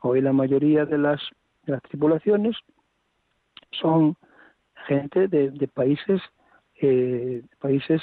[0.00, 1.20] Hoy la mayoría de las
[1.66, 2.56] de las tripulaciones
[3.72, 4.16] son
[4.86, 6.20] gente de, países
[6.80, 8.02] eh, países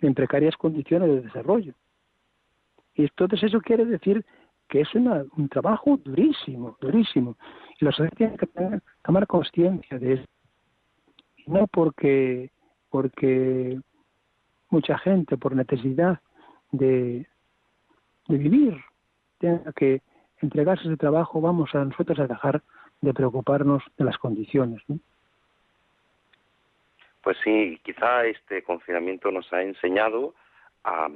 [0.00, 1.74] en, precarias condiciones de desarrollo.
[2.94, 4.24] Y entonces eso quiere decir
[4.68, 7.36] que es un trabajo durísimo, durísimo.
[7.80, 10.24] Y los sociedad tiene que tener, tomar conciencia de eso.
[11.36, 12.50] Y no porque,
[12.90, 13.80] porque
[14.68, 16.20] mucha gente, por necesidad
[16.72, 17.26] de,
[18.28, 18.76] de vivir,
[19.38, 20.02] tenga que
[20.40, 22.62] entregarse ese trabajo, vamos a nosotros a dejar
[23.00, 24.82] de preocuparnos de las condiciones.
[27.28, 30.34] Pues sí, quizá este confinamiento nos ha enseñado
[30.82, 31.10] a,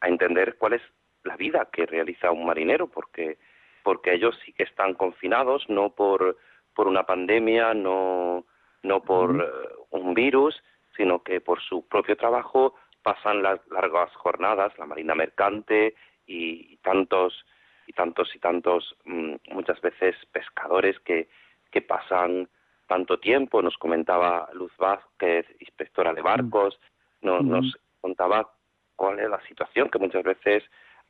[0.00, 0.82] a, entender cuál es
[1.24, 3.36] la vida que realiza un marinero, porque,
[3.82, 6.36] porque ellos sí que están confinados, no por,
[6.72, 8.46] por una pandemia, no,
[8.84, 10.54] no por eh, un virus,
[10.96, 15.96] sino que por su propio trabajo pasan las largas jornadas, la marina mercante
[16.28, 17.44] y tantos
[17.88, 21.28] y tantos y tantos mm, muchas veces pescadores que,
[21.72, 22.48] que pasan
[22.86, 23.62] tanto tiempo.
[23.62, 26.78] Nos comentaba Luz Vázquez, inspectora de barcos,
[27.20, 28.50] nos contaba
[28.94, 30.62] cuál es la situación que muchas veces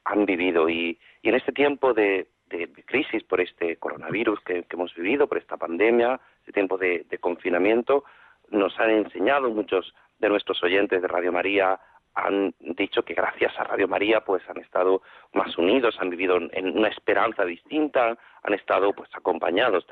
[0.05, 0.69] han vivido.
[0.69, 5.39] Y, y en este tiempo de, de, crisis por este coronavirus que, hemos vivido, por
[5.39, 8.05] esta pandemia, este tiempo de, de confinamiento,
[8.51, 11.79] nos han enseñado muchos de nuestros oyentes de Radio María
[12.17, 15.03] han dicho que gracias a Radio María pues han estado
[15.35, 19.87] más unidos, han vivido en una esperanza distinta, han estado pues acompañados.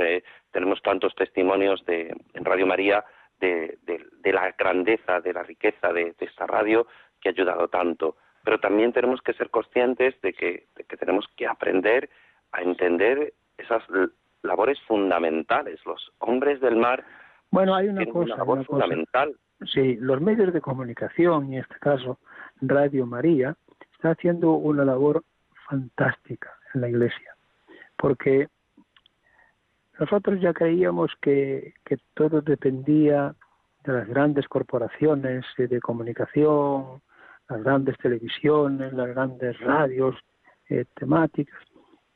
[0.50, 3.04] tenemos tantos testimonios de en Radio María
[3.40, 3.78] de,
[4.24, 6.86] la grandeza, de la riqueza de, esta radio
[7.20, 8.16] que ha ayudado tanto.
[8.42, 10.66] Pero también tenemos que ser conscientes de que,
[10.98, 12.08] tenemos que aprender
[12.52, 13.82] a entender esas
[14.42, 15.78] labores fundamentales.
[15.84, 17.04] Los hombres del mar
[17.54, 19.34] bueno, hay una cosa, labor fundamental.
[19.72, 22.18] Sí, los medios de comunicación, y en este caso
[22.60, 23.56] Radio María,
[23.92, 25.22] está haciendo una labor
[25.68, 27.34] fantástica en la Iglesia,
[27.96, 28.48] porque
[29.98, 33.34] nosotros ya creíamos que, que todo dependía
[33.84, 37.00] de las grandes corporaciones de comunicación,
[37.48, 40.16] las grandes televisiones, las grandes radios
[40.68, 41.58] eh, temáticas,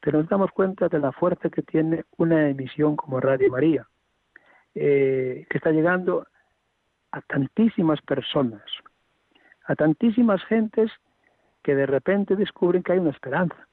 [0.01, 3.87] pero nos damos cuenta de la fuerza que tiene una emisión como Radio María,
[4.81, 6.25] eh, que está llegando
[7.11, 8.63] a tantísimas personas,
[9.65, 10.93] a tantísimas gentes
[11.63, 13.67] que de repente descubren que hay una esperanza,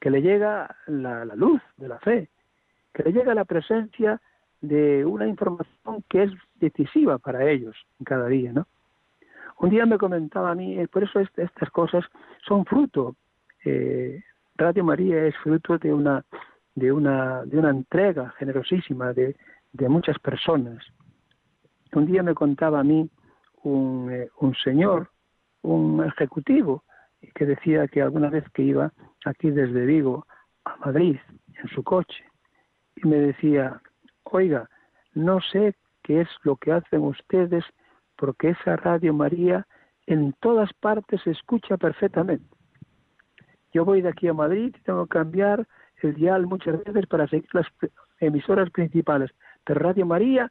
[0.00, 2.28] que le llega la, luz de la fe,
[2.92, 4.20] que le llega la presencia
[4.60, 8.68] de una información que es decisiva para ellos en cada día, ¿no?
[9.58, 12.04] Un día me comentaba a mí, eh, por eso estas cosas
[12.46, 13.16] son fruto,
[13.64, 14.22] eh,
[14.56, 16.24] Radio María es fruto de una,
[16.76, 19.34] de una, de una entrega generosísima de,
[19.74, 20.82] de muchas personas.
[21.92, 23.10] Un día me contaba a mí
[23.62, 25.10] un, eh, un señor,
[25.62, 26.84] un ejecutivo,
[27.34, 28.92] que decía que alguna vez que iba
[29.24, 30.26] aquí desde Vigo
[30.64, 31.16] a Madrid
[31.62, 32.24] en su coche,
[32.96, 33.80] y me decía,
[34.24, 34.68] oiga,
[35.14, 37.64] no sé qué es lo que hacen ustedes
[38.16, 39.66] porque esa Radio María
[40.06, 42.44] en todas partes se escucha perfectamente.
[43.72, 45.66] Yo voy de aquí a Madrid y tengo que cambiar
[46.02, 47.66] el dial muchas veces para seguir las
[48.20, 49.30] emisoras principales,
[49.64, 50.50] pero Radio María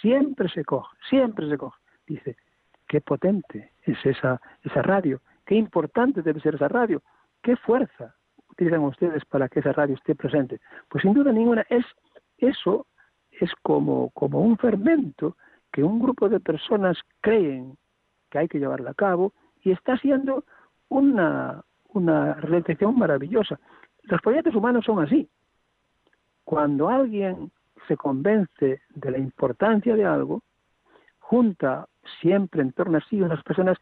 [0.00, 1.78] siempre se coge, siempre se coge.
[2.06, 2.36] Dice,
[2.86, 7.02] qué potente es esa, esa radio, qué importante debe ser esa radio,
[7.42, 8.14] qué fuerza
[8.48, 10.60] utilizan ustedes para que esa radio esté presente.
[10.88, 11.84] Pues sin duda ninguna, es
[12.38, 12.86] eso
[13.30, 15.36] es como, como un fermento
[15.72, 17.76] que un grupo de personas creen
[18.28, 19.32] que hay que llevarla a cabo
[19.62, 20.44] y está siendo
[20.88, 23.58] una, una recepción maravillosa.
[24.02, 25.28] Los proyectos humanos son así.
[26.44, 27.52] Cuando alguien
[27.88, 30.42] se convence de la importancia de algo,
[31.18, 31.86] junta
[32.20, 33.78] siempre en torno a sí unas personas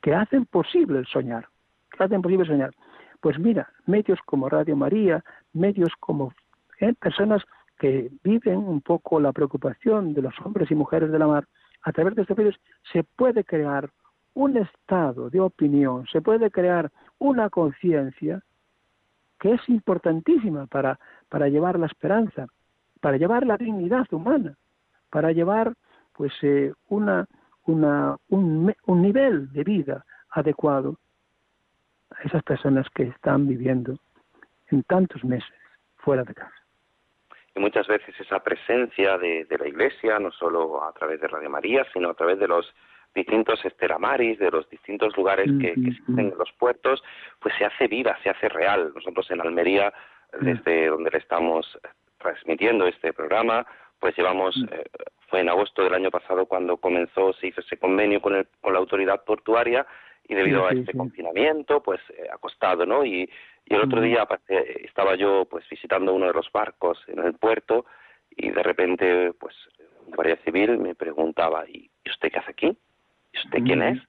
[0.00, 1.48] que hacen posible el soñar,
[1.90, 2.72] que hacen posible soñar.
[3.20, 6.32] Pues mira, medios como Radio María, medios como
[6.80, 7.42] eh, personas
[7.78, 11.46] que viven un poco la preocupación de los hombres y mujeres de la mar,
[11.82, 12.56] a través de estos medios
[12.92, 13.90] se puede crear
[14.34, 18.42] un estado de opinión, se puede crear una conciencia
[19.38, 20.98] que es importantísima para,
[21.28, 22.46] para llevar la esperanza,
[23.02, 24.54] para llevar la dignidad humana,
[25.10, 25.74] para llevar
[26.14, 27.26] pues eh, una,
[27.66, 30.96] una, un, un nivel de vida adecuado
[32.12, 33.98] a esas personas que están viviendo
[34.70, 35.52] en tantos meses
[35.96, 36.54] fuera de casa.
[37.56, 41.50] Y muchas veces esa presencia de, de la Iglesia, no solo a través de Radio
[41.50, 42.72] María, sino a través de los
[43.14, 47.02] distintos estelamaris, de los distintos lugares que, que existen en los puertos,
[47.40, 48.92] pues se hace viva, se hace real.
[48.94, 49.92] Nosotros en Almería,
[50.40, 51.78] desde donde le estamos
[52.22, 53.66] transmitiendo este programa,
[53.98, 54.84] pues llevamos, eh,
[55.28, 58.72] fue en agosto del año pasado cuando comenzó, se hizo ese convenio con, el, con
[58.72, 59.86] la autoridad portuaria
[60.28, 63.04] y debido a este confinamiento, pues eh, acostado, ¿no?
[63.04, 63.28] Y,
[63.66, 64.26] y el otro día
[64.84, 67.86] estaba yo pues visitando uno de los barcos en el puerto
[68.30, 69.54] y de repente pues
[70.06, 72.76] un guardia civil me preguntaba ¿y usted qué hace aquí?
[73.32, 74.02] ¿y usted quién es?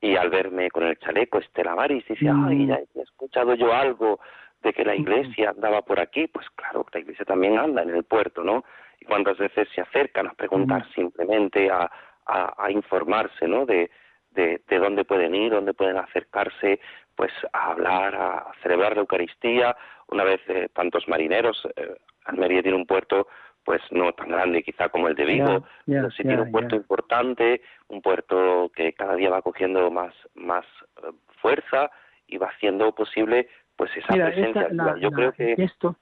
[0.00, 4.18] Y al verme con el chaleco Estela Maris dice ay ya he escuchado yo algo
[4.62, 8.04] de que la iglesia andaba por aquí, pues claro, la iglesia también anda en el
[8.04, 8.64] puerto, ¿no?
[9.00, 11.90] Y cuántas veces se acercan a preguntar simplemente a,
[12.26, 13.64] a, informarse, ¿no?
[13.64, 13.90] De,
[14.32, 16.80] de, de, dónde pueden ir, dónde pueden acercarse,
[17.16, 19.76] pues a hablar, a celebrar la Eucaristía.
[20.08, 21.96] Una vez eh, tantos marineros, eh,
[22.26, 23.26] Almería tiene un puerto
[23.64, 27.60] pues no tan grande quizá como el de Vigo, pero sí tiene un puerto importante,
[27.88, 30.64] un puerto que cada día va cogiendo más, más
[31.02, 31.90] eh, fuerza
[32.26, 33.48] y va haciendo posible
[33.80, 34.68] pues esa presencia.
[35.00, 35.96] Yo creo que esto,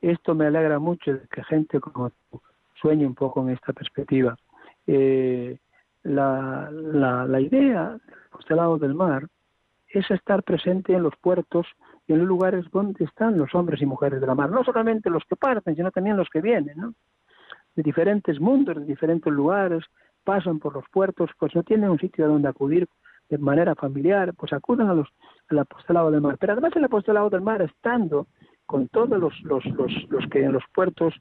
[0.00, 2.40] esto me alegra mucho de que gente como tú
[2.80, 4.36] sueñe un poco en esta perspectiva.
[4.86, 5.58] Eh,
[6.04, 9.26] la, la, la idea del apostolado del mar
[9.88, 11.66] es estar presente en los puertos
[12.06, 15.10] y en los lugares donde están los hombres y mujeres de la mar, no solamente
[15.10, 16.94] los que parten, sino también los que vienen, ¿no?
[17.74, 19.82] de diferentes mundos, de diferentes lugares,
[20.22, 22.86] pasan por los puertos, pues no tienen un sitio a donde acudir
[23.36, 25.08] de manera familiar, pues acudan a los,
[25.48, 26.36] al apostolado del mar.
[26.38, 28.26] Pero además el apostolado del mar, estando
[28.66, 31.14] con todos los, los, los, que en los puertos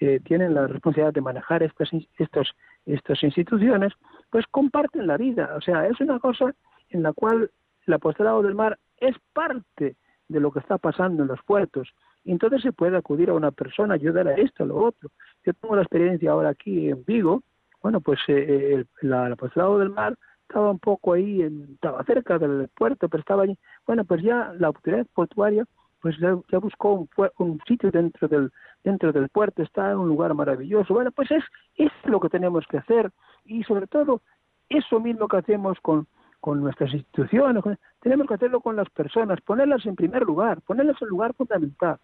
[0.00, 2.48] eh, tienen la responsabilidad de manejar estas, estos,
[2.86, 3.92] estas instituciones,
[4.30, 5.54] pues comparten la vida.
[5.56, 6.54] O sea, es una cosa
[6.90, 7.50] en la cual
[7.86, 9.96] el apostolado del mar es parte
[10.28, 11.88] de lo que está pasando en los puertos.
[12.24, 15.10] Entonces se puede acudir a una persona, ayudar a esto, a lo otro.
[15.44, 17.42] Yo tengo la experiencia ahora aquí en Vigo,
[17.82, 20.14] bueno, pues eh, el, la, el apostolado del mar
[20.50, 21.42] estaba un poco ahí,
[21.72, 23.56] estaba cerca del puerto, pero estaba allí.
[23.86, 25.64] Bueno, pues ya la autoridad portuaria
[26.00, 28.50] pues ya, buscó un, un, sitio dentro del
[28.82, 30.94] dentro del puerto, está en un lugar maravilloso.
[30.94, 31.44] Bueno, pues es,
[31.76, 33.10] es lo que tenemos que hacer
[33.44, 34.22] y sobre todo
[34.70, 36.06] eso mismo que hacemos con,
[36.40, 37.62] con nuestras instituciones,
[38.00, 41.98] tenemos que hacerlo con las personas, ponerlas en primer lugar, ponerlas en lugar fundamental.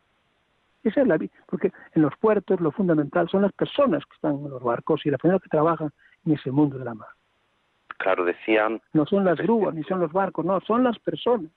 [0.84, 4.50] Esa es la porque en los puertos lo fundamental son las personas que están en
[4.50, 5.90] los barcos y las personas que trabajan
[6.26, 7.15] en ese mundo de la mar.
[7.98, 8.80] Claro, decían...
[8.92, 11.50] No son las grúas ni son los barcos, no, son las personas.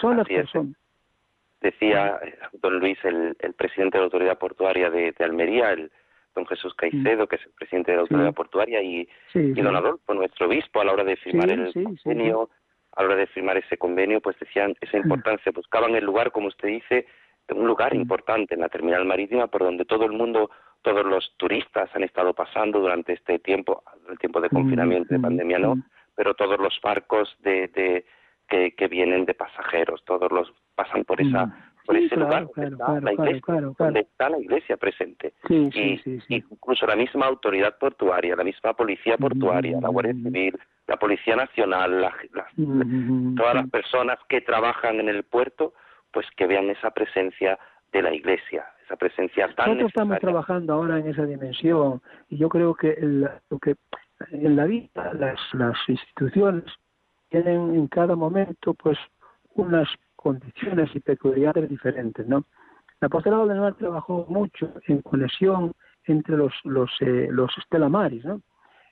[0.00, 0.76] Son las personas.
[1.60, 5.90] Decía eh, don Luis, el, presidente de la Autoridad Portuaria de, Almería, el
[6.34, 10.46] don Jesús Caicedo, que es el presidente de la Autoridad Portuaria, y, don Adolfo, nuestro
[10.46, 12.50] obispo, a la hora de firmar el convenio,
[12.92, 16.48] a la hora de firmar ese convenio, pues decían esa importancia, buscaban el lugar, como
[16.48, 17.06] usted dice,
[17.48, 20.50] un lugar importante en la terminal marítima por donde todo el mundo
[20.84, 25.58] todos los turistas han estado pasando durante este tiempo, el tiempo de confinamiento, de pandemia
[25.58, 25.82] no,
[26.14, 28.04] pero todos los barcos de, de
[28.48, 34.30] que, que, vienen de pasajeros, todos los pasan por esa por ese lugar donde, está
[34.30, 35.34] la iglesia, presente.
[35.50, 41.36] y, incluso la misma autoridad portuaria, la misma policía portuaria, la Guardia Civil, la Policía
[41.36, 42.10] Nacional,
[43.36, 45.74] todas las personas que trabajan en el puerto,
[46.10, 47.58] pues que vean esa presencia
[47.92, 52.48] de la iglesia, esa presencia tan Nosotros estamos trabajando ahora en esa dimensión y yo
[52.48, 53.76] creo que, lo que
[54.30, 56.64] en la vida las, las instituciones
[57.30, 58.98] tienen en cada momento pues
[59.54, 62.44] unas condiciones y peculiaridades diferentes, ¿no?
[63.00, 65.72] La apostolado del mar trabajó mucho en conexión
[66.04, 68.40] entre los los eh, los estelamaris, ¿no?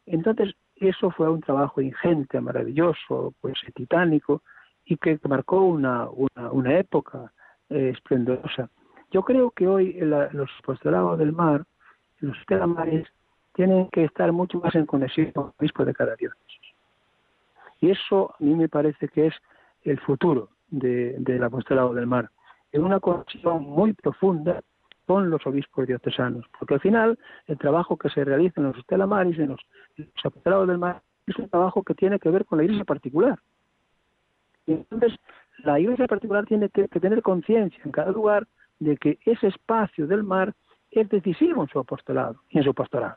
[0.06, 4.42] Entonces eso fue un trabajo ingente, maravilloso, pues titánico
[4.84, 7.32] y que marcó una una, una época
[7.70, 8.68] eh, esplendorosa.
[9.12, 11.64] Yo creo que hoy los apostolados del mar,
[12.20, 13.06] los estelamares,
[13.54, 16.60] tienen que estar mucho más en conexión con el obispo de cada diócesis.
[17.80, 19.34] Y eso a mí me parece que es
[19.82, 22.30] el futuro del apostolado del mar,
[22.72, 24.62] en una conexión muy profunda
[25.04, 29.38] con los obispos diocesanos, porque al final el trabajo que se realiza en los estelamares,
[29.38, 29.60] en los,
[29.98, 32.84] en los apostolados del mar, es un trabajo que tiene que ver con la iglesia
[32.84, 33.38] particular.
[34.64, 35.12] Y entonces,
[35.58, 38.46] la iglesia particular tiene que tener conciencia en cada lugar
[38.82, 40.54] de que ese espacio del mar
[40.90, 43.16] es decisivo en su apostolado y en su pastorado.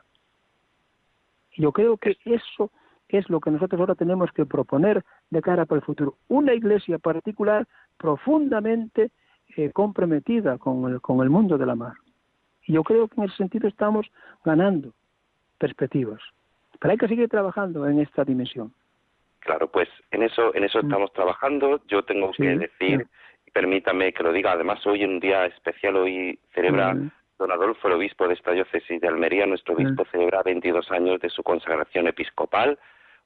[1.52, 2.70] Y yo creo que eso
[3.08, 6.16] es lo que nosotros ahora tenemos que proponer de cara para el futuro.
[6.28, 9.10] Una iglesia particular profundamente
[9.56, 11.94] eh, comprometida con el, con el mundo de la mar.
[12.66, 14.06] Y yo creo que en ese sentido estamos
[14.44, 14.92] ganando
[15.58, 16.20] perspectivas.
[16.78, 18.72] Pero hay que seguir trabajando en esta dimensión.
[19.40, 20.86] Claro, pues en eso, en eso mm.
[20.86, 21.80] estamos trabajando.
[21.86, 23.06] Yo tengo que decir
[23.56, 26.94] permítame que lo diga, además hoy en un día especial, hoy celebra
[27.38, 31.30] don Adolfo, el obispo de esta diócesis de Almería, nuestro obispo celebra 22 años de
[31.30, 32.78] su consagración episcopal,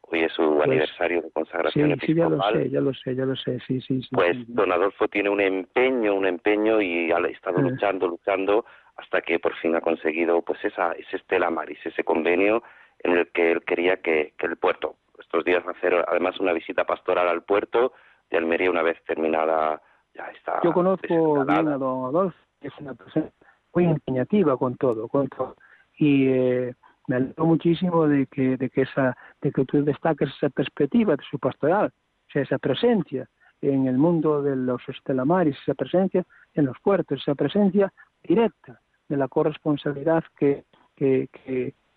[0.02, 2.62] hoy es su pues aniversario de consagración episcopal.
[2.62, 4.02] Sí, ya lo sé, ya lo sé, sí, sí.
[4.12, 8.64] pues don Adolfo tiene un empeño, un empeño y ha estado luchando, luchando
[8.98, 12.62] hasta que por fin ha conseguido pues esa, ese Estela Maris, ese convenio
[13.00, 16.84] en el que él quería que, que el puerto, estos días hacer además una visita
[16.84, 17.94] pastoral al puerto
[18.30, 19.82] de Almería una vez terminada
[20.14, 20.60] ya está.
[20.62, 23.30] Yo conozco bien a don Adolfo, que es una persona
[23.74, 25.56] muy empeñativa con todo, con todo.
[25.96, 26.74] Y eh,
[27.06, 31.22] me alegro muchísimo de que, de que esa, de que tú destaques esa perspectiva de
[31.28, 31.92] su pastoral,
[32.28, 33.28] o sea, esa presencia
[33.60, 37.92] en el mundo de los estelamaris, esa presencia en los puertos, esa presencia
[38.22, 40.64] directa de la corresponsabilidad que,
[40.96, 41.28] que,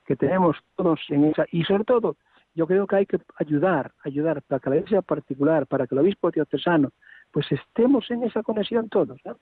[0.06, 2.18] que, tenemos todos en esa, y sobre todo,
[2.56, 6.00] yo creo que hay que ayudar, ayudar para que la iglesia particular, para que el
[6.00, 6.92] obispo diocesano,
[7.34, 9.38] pues estemos en esa conexión todos, ¿no?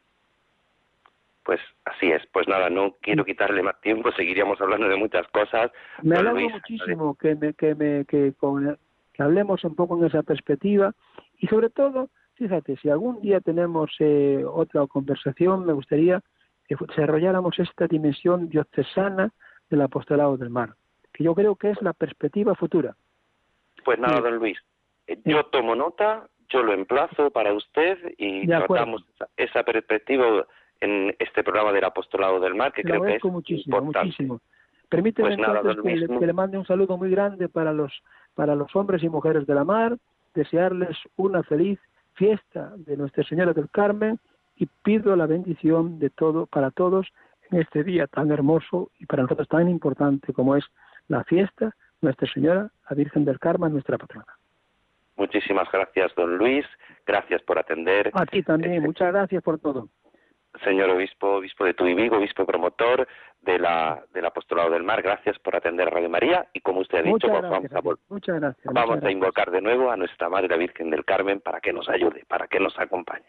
[1.43, 2.25] Pues así es.
[2.31, 5.71] Pues nada, no quiero quitarle más tiempo, seguiríamos hablando de muchas cosas.
[6.01, 8.77] Me alegro muchísimo que, me, que, me, que, con,
[9.11, 10.93] que hablemos un poco en esa perspectiva
[11.39, 16.21] y sobre todo, fíjate, si algún día tenemos eh, otra conversación, me gustaría
[16.67, 19.31] que desarrolláramos esta dimensión diocesana
[19.69, 20.75] del apostolado del mar,
[21.11, 22.95] que yo creo que es la perspectiva futura.
[23.83, 24.57] Pues nada, don Luis,
[25.07, 29.03] eh, yo tomo nota, yo lo emplazo para usted y tratamos
[29.37, 30.45] esa perspectiva
[30.79, 34.07] en este programa del Apostolado del Mar, que creo que es muchísimo, importante.
[34.07, 34.41] Muchísimo.
[34.89, 35.77] Permíteme pues
[36.19, 37.93] que, le, mande un saludo muy grande para los,
[38.35, 39.97] para los hombres y mujeres de la mar,
[40.33, 41.79] desearles una feliz
[42.15, 44.19] fiesta de Nuestra Señora del Carmen
[44.57, 47.07] y pido la bendición de todo para todos
[47.51, 50.65] en este día tan hermoso y para nosotros tan importante como es
[51.07, 54.40] la fiesta Nuestra Señora, la Virgen del Carmen, nuestra patrona.
[55.15, 56.65] Muchísimas gracias, don Luis.
[57.05, 58.11] Gracias por atender.
[58.13, 58.75] A ti también.
[58.75, 59.87] Este Muchas gracias por todo
[60.63, 63.07] señor obispo, obispo de Tuibigo, obispo promotor
[63.41, 66.99] de la, del Apostolado del Mar, gracias por atender a Radio María y como usted
[66.99, 70.89] ha dicho, pues vamos, a, vamos a invocar de nuevo a nuestra Madre la Virgen
[70.89, 73.25] del Carmen para que nos ayude, para que nos acompañe.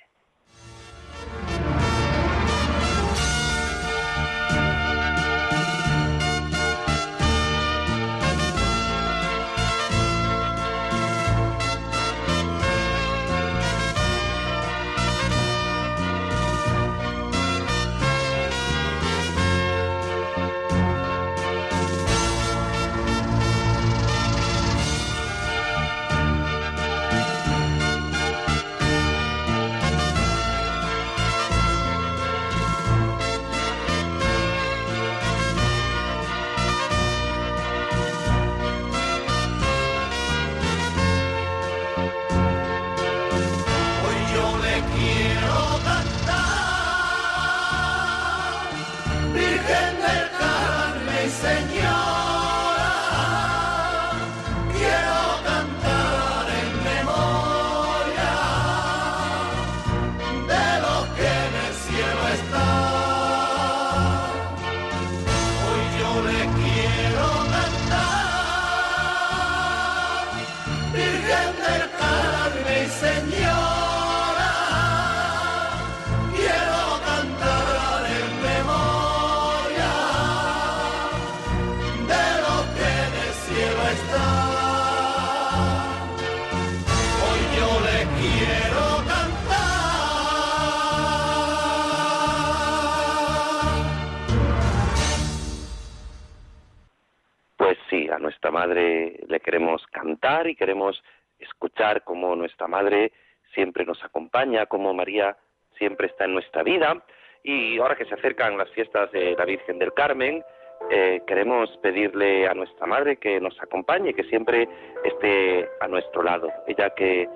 [100.73, 101.03] Queremos
[101.39, 103.13] escuchar cómo nuestra madre
[103.53, 105.37] siempre nos acompaña, cómo María
[105.77, 107.05] siempre está en nuestra vida.
[107.45, 110.43] Y ahora que se acercan las fiestas de la Virgen del Carmen,
[110.89, 114.67] eh, queremos pedirle a nuestra madre que nos acompañe, que siempre
[115.05, 116.49] esté a nuestro lado.
[116.67, 117.29] Ella que,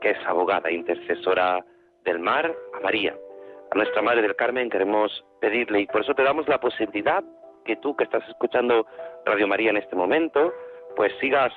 [0.00, 1.62] que es abogada, intercesora
[2.06, 3.14] del mar, a María.
[3.70, 5.12] A nuestra Madre del Carmen queremos
[5.42, 7.22] pedirle y por eso te damos la posibilidad
[7.66, 8.86] que tú que estás escuchando
[9.26, 10.54] Radio María en este momento,
[10.96, 11.52] pues sigas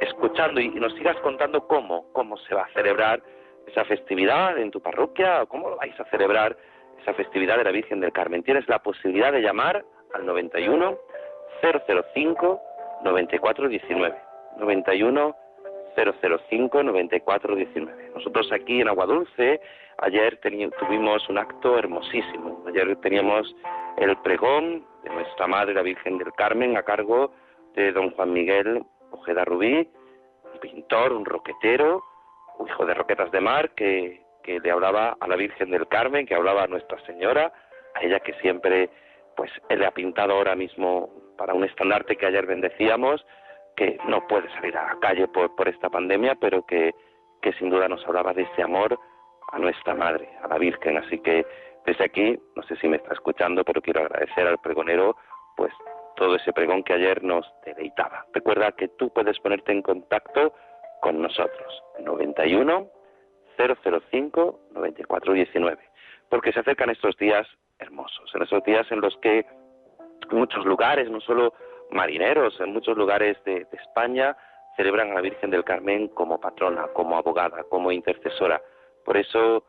[0.00, 3.22] escuchando y nos sigas contando cómo, cómo se va a celebrar
[3.66, 6.56] esa festividad en tu parroquia, o cómo vais a celebrar
[7.00, 8.42] esa festividad de la Virgen del Carmen.
[8.42, 9.84] Tienes la posibilidad de llamar
[10.14, 10.96] al 91
[11.62, 12.60] 005
[13.04, 14.16] 9419.
[14.58, 15.36] 91
[15.96, 18.10] 005 9419.
[18.14, 19.60] Nosotros aquí en Aguadulce
[19.98, 20.38] ayer
[20.78, 22.62] tuvimos un acto hermosísimo.
[22.68, 23.54] Ayer teníamos
[23.96, 27.32] el pregón de nuestra Madre la Virgen del Carmen a cargo
[27.74, 28.84] de don Juan Miguel
[29.18, 29.88] Ojeda Rubí,
[30.52, 32.02] un pintor, un roquetero,
[32.58, 36.26] un hijo de roquetas de mar que, que le hablaba a la Virgen del Carmen,
[36.26, 37.52] que hablaba a Nuestra Señora,
[37.94, 38.90] a ella que siempre
[39.36, 43.24] pues él le ha pintado ahora mismo para un estandarte que ayer bendecíamos,
[43.76, 46.94] que no puede salir a la calle por, por esta pandemia, pero que,
[47.42, 48.98] que sin duda nos hablaba de ese amor
[49.52, 50.96] a nuestra Madre, a la Virgen.
[50.96, 51.46] Así que
[51.84, 55.16] desde aquí, no sé si me está escuchando, pero quiero agradecer al pregonero
[55.56, 55.72] pues
[56.16, 58.26] todo ese pregón que ayer nos deleitaba.
[58.32, 60.52] Recuerda que tú puedes ponerte en contacto
[61.00, 62.90] con nosotros, 91
[63.56, 65.78] 005 9419,
[66.28, 67.46] porque se acercan estos días
[67.78, 69.46] hermosos, en estos días en los que
[70.30, 71.52] muchos lugares, no solo
[71.90, 74.36] marineros, en muchos lugares de, España,
[74.76, 78.60] celebran a la Virgen del Carmen como patrona, como abogada, como intercesora.
[79.04, 79.64] Por eso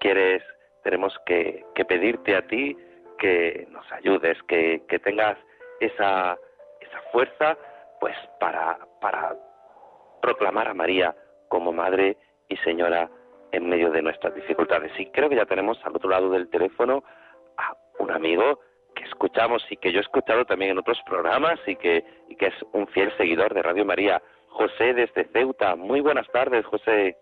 [0.00, 0.42] quieres,
[0.82, 2.76] tenemos que, pedirte a ti
[3.18, 5.38] que nos ayudes, que, que tengas
[5.80, 6.36] esa,
[6.80, 7.56] esa fuerza,
[8.00, 9.36] pues para, para
[10.20, 11.14] proclamar a María
[11.48, 12.16] como Madre
[12.48, 13.08] y Señora
[13.52, 14.92] en medio de nuestras dificultades.
[14.98, 17.04] Y creo que ya tenemos al otro lado del teléfono
[17.56, 18.60] a un amigo
[18.94, 22.46] que escuchamos y que yo he escuchado también en otros programas y que, y que
[22.46, 25.76] es un fiel seguidor de Radio María, José desde Ceuta.
[25.76, 27.16] Muy buenas tardes, José.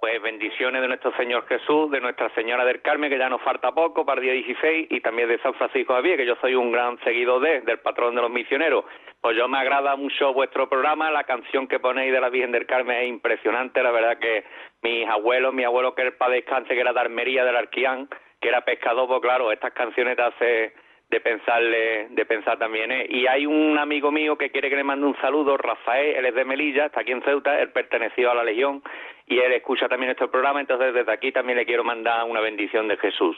[0.00, 3.72] Pues bendiciones de nuestro Señor Jesús, de Nuestra Señora del Carmen, que ya nos falta
[3.72, 6.70] poco para el día 16, y también de San Francisco Javier, que yo soy un
[6.70, 8.84] gran seguidor de, del patrón de los misioneros.
[9.20, 12.66] Pues yo me agrada mucho vuestro programa, la canción que ponéis de la Virgen del
[12.66, 14.44] Carmen es impresionante, la verdad que
[14.82, 18.08] mis abuelos, mi abuelo que el padre descanse, que era de Armería, del Arquián,
[18.40, 20.74] que era pescador, pues claro, estas canciones te hace
[21.08, 22.90] de pensarle, de pensar también.
[22.90, 23.06] ¿eh?
[23.08, 26.34] Y hay un amigo mío que quiere que le mande un saludo, Rafael, él es
[26.34, 28.82] de Melilla, está aquí en Ceuta, él perteneció a la Legión
[29.26, 32.88] y él escucha también este programa, entonces desde aquí también le quiero mandar una bendición
[32.88, 33.36] de Jesús.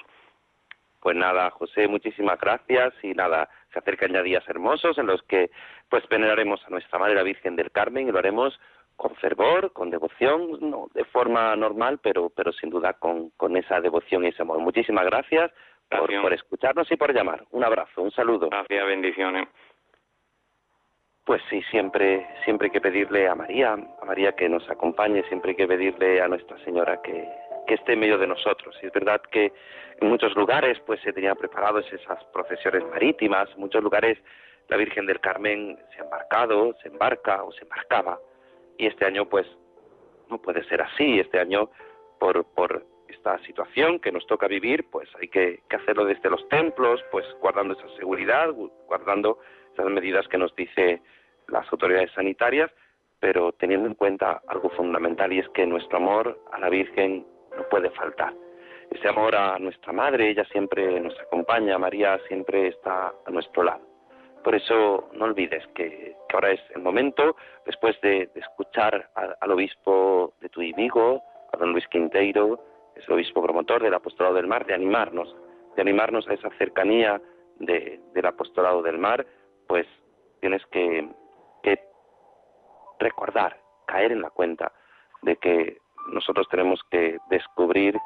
[1.01, 5.51] Pues nada, José, muchísimas gracias y nada, se acercan ya días hermosos en los que
[5.89, 8.59] pues veneraremos a nuestra Madre la Virgen del Carmen y lo haremos
[8.97, 13.80] con fervor, con devoción, no de forma normal, pero pero sin duda con, con esa
[13.80, 14.59] devoción y ese amor.
[14.59, 15.53] Muchísimas gracias
[15.89, 17.45] por, escucharnos y por llamar.
[17.51, 18.49] Un abrazo, un saludo.
[18.51, 19.49] Gracias, bendiciones.
[21.29, 25.51] Pues sí, siempre, siempre hay que pedirle a María, a María que nos acompañe, siempre
[25.51, 27.29] hay que pedirle a Nuestra Señora que,
[27.66, 28.74] que esté en medio de nosotros.
[28.83, 29.53] Y es verdad que
[30.01, 34.16] en muchos lugares pues se tenían preparados esas procesiones marítimas, en muchos lugares
[34.68, 38.18] la Virgen del Carmen se ha embarcado, se embarca o se embarcaba.
[38.79, 39.47] Y este año pues
[40.31, 41.68] no puede ser así, este año
[42.18, 47.05] por, por esta situación que nos toca vivir, pues hay que, hacerlo desde los templos,
[47.11, 48.49] pues guardando esa seguridad,
[48.87, 49.41] guardando
[49.74, 51.03] esas medidas que nos dice
[51.49, 52.70] las autoridades sanitarias,
[53.20, 57.26] pero teniendo en cuenta algo fundamental y es que nuestro amor a la Virgen
[57.57, 58.32] no puede faltar.
[58.90, 63.88] Ese amor a nuestra Madre, ella siempre nos acompaña, María siempre está a nuestro lado.
[64.42, 67.36] Por eso no olvides que, ahora es el momento,
[67.66, 71.22] después de, escuchar al obispo de tu Vigo,
[71.53, 75.34] a don Luis Quinteiro, es el obispo promotor del apostolado del mar, de animarnos,
[75.76, 77.20] de animarnos a esa cercanía
[77.59, 79.26] del apostolado del mar,
[79.66, 79.86] pues
[80.40, 81.09] tienes que,
[83.09, 84.72] recordar, caer en la cuenta
[85.22, 85.78] de que
[86.12, 87.96] nosotros tenemos que descubrir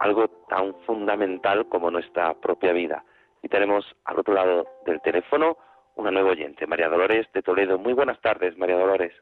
[0.00, 3.04] algo tan fundamental como nuestra propia vida.
[3.42, 5.56] Y tenemos al otro lado del teléfono
[5.96, 7.78] una nueva oyente, María Dolores de Toledo.
[7.78, 9.12] Muy buenas tardes, María Dolores.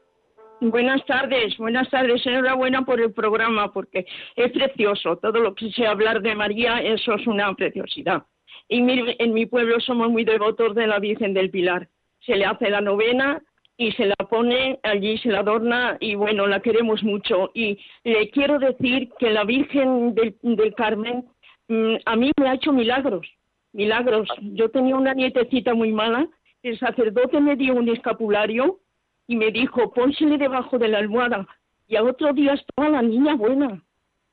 [0.59, 5.91] Buenas tardes, buenas tardes, enhorabuena por el programa, porque es precioso, todo lo que sea
[5.91, 8.23] hablar de María, eso es una preciosidad.
[8.67, 11.87] Y en mi pueblo somos muy devotos de la Virgen del Pilar.
[12.21, 13.39] Se le hace la novena
[13.77, 17.51] y se la pone, allí se la adorna y bueno, la queremos mucho.
[17.53, 21.25] Y le quiero decir que la Virgen del, Carmen
[21.67, 23.27] mm, a mí me ha hecho milagros,
[23.73, 24.27] milagros.
[24.41, 26.27] Yo tenía una nietecita muy mala,
[26.63, 28.79] el sacerdote me dio un escapulario
[29.27, 31.47] y me dijo, pónsele debajo de la almohada.
[31.87, 33.83] Y al otro día estaba la niña buena,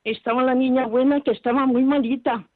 [0.04, 2.48] estaba la niña buena que estaba muy malita.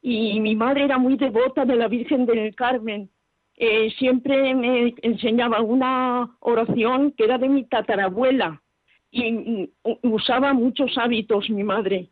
[0.00, 3.10] Y mi madre era muy devota de la Virgen del Carmen.
[3.60, 8.62] Eh, siempre me enseñaba una oración que era de mi tatarabuela
[9.10, 9.68] y,
[10.02, 12.08] usaba muchos hábitos mi madre.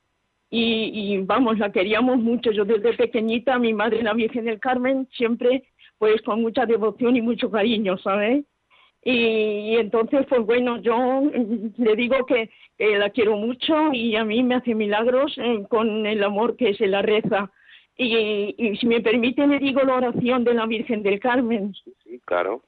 [0.51, 2.51] Y, y, vamos, la queríamos mucho.
[2.51, 5.64] Yo desde pequeñita, mi madre, la Virgen del Carmen, siempre
[5.99, 8.44] pues con mucha devoción y mucho cariño, ¿sabes?
[9.03, 14.42] Y, entonces, pues bueno, yo mm, le digo que, la quiero mucho y a mí
[14.42, 17.51] me hace milagros eh, con el amor que se la reza.
[17.99, 21.74] Y, si me permite, le digo la oración de la Virgen del Carmen.
[22.05, 22.62] Sí, claro.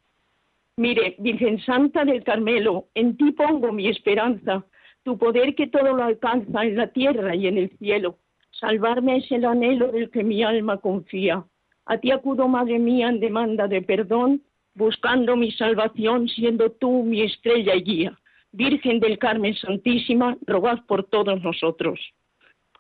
[0.76, 4.64] Mire, Virgen Santa del Carmelo, en ti pongo mi esperanza,
[5.03, 8.16] tu poder que todo lo alcanza en la tierra y en el cielo.
[8.53, 11.45] Salvarme es el anhelo del que mi alma confía.
[11.85, 14.43] A ti acudo, Madre mía, en demanda de perdón
[14.79, 18.18] buscando mi salvación, siendo tú mi estrella y guía.
[18.53, 22.01] Virgen del Carmen Santísima, rogad por todos nosotros.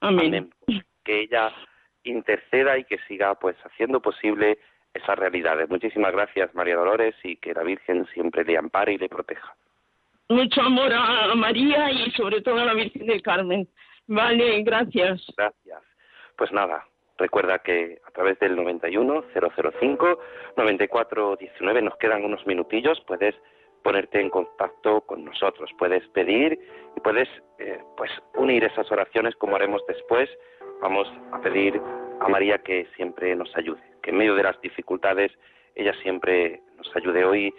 [0.00, 0.48] Amén.
[1.04, 1.52] Que ella
[2.10, 4.58] interceda y que siga pues haciendo posible
[4.94, 5.68] esas realidades.
[5.68, 9.54] Muchísimas gracias, María Dolores, y que la Virgen siempre le ampare y le proteja.
[10.28, 13.68] Mucho amor a María y sobre todo a la Virgen del Carmen.
[14.06, 15.24] Vale, gracias.
[15.36, 15.82] Gracias.
[16.36, 16.84] Pues nada,
[17.18, 20.20] Recuerda que a través del 91 005
[20.56, 23.34] 94 19 nos quedan unos minutillos, puedes
[23.82, 26.58] ponerte en contacto con nosotros, puedes pedir
[26.96, 27.28] y puedes
[27.58, 30.30] eh, pues unir esas oraciones como haremos después.
[30.80, 31.80] Vamos a pedir
[32.20, 35.32] a María que siempre nos ayude, que en medio de las dificultades
[35.74, 37.24] ella siempre nos ayude.
[37.24, 37.52] Hoy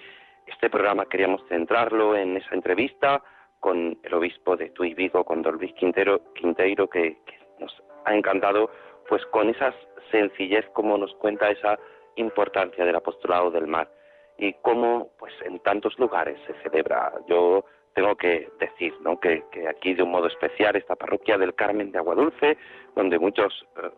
[0.47, 3.21] este programa queríamos centrarlo en esa entrevista
[3.59, 8.15] con el obispo de Tui Vigo, con Don Luis Quintero, Quinteiro, que, que nos ha
[8.15, 8.71] encantado,
[9.09, 9.73] pues con esa
[10.11, 11.77] sencillez como nos cuenta esa
[12.15, 13.91] importancia del apostolado del mar
[14.37, 17.11] y cómo pues en tantos lugares se celebra.
[17.27, 17.65] Yo
[18.01, 19.19] tengo que decir ¿no?
[19.19, 22.57] que, aquí de un modo especial esta parroquia del Carmen de Aguadulce,
[22.95, 23.89] donde muchos eh,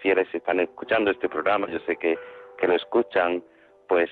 [0.00, 2.16] fieles están escuchando este programa, yo sé que,
[2.56, 3.42] que lo escuchan,
[3.88, 4.08] pues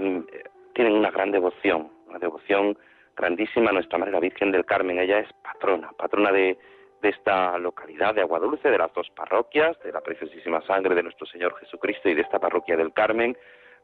[0.00, 2.76] eh, tienen una gran devoción, una devoción
[3.16, 4.98] grandísima a Nuestra Madre Virgen del Carmen.
[4.98, 6.58] Ella es patrona, patrona de,
[7.02, 11.26] de esta localidad de Aguadulce, de las dos parroquias, de la preciosísima sangre de nuestro
[11.26, 13.36] Señor Jesucristo y de esta parroquia del Carmen,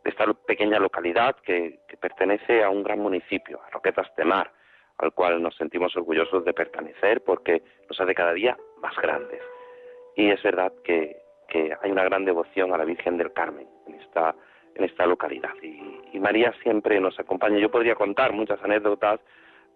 [0.02, 4.52] de esta pequeña localidad que, pertenece a un gran municipio, a Roquetas de Mar,
[4.98, 9.40] al cual nos sentimos orgullosos de pertenecer porque nos hace cada día más grandes.
[10.16, 11.16] Y es verdad que,
[11.80, 14.34] hay una gran devoción a la Virgen del Carmen en esta,
[14.74, 15.54] en esta localidad.
[15.62, 17.58] Y, y María siempre nos acompaña.
[17.58, 19.20] Yo podría contar muchas anécdotas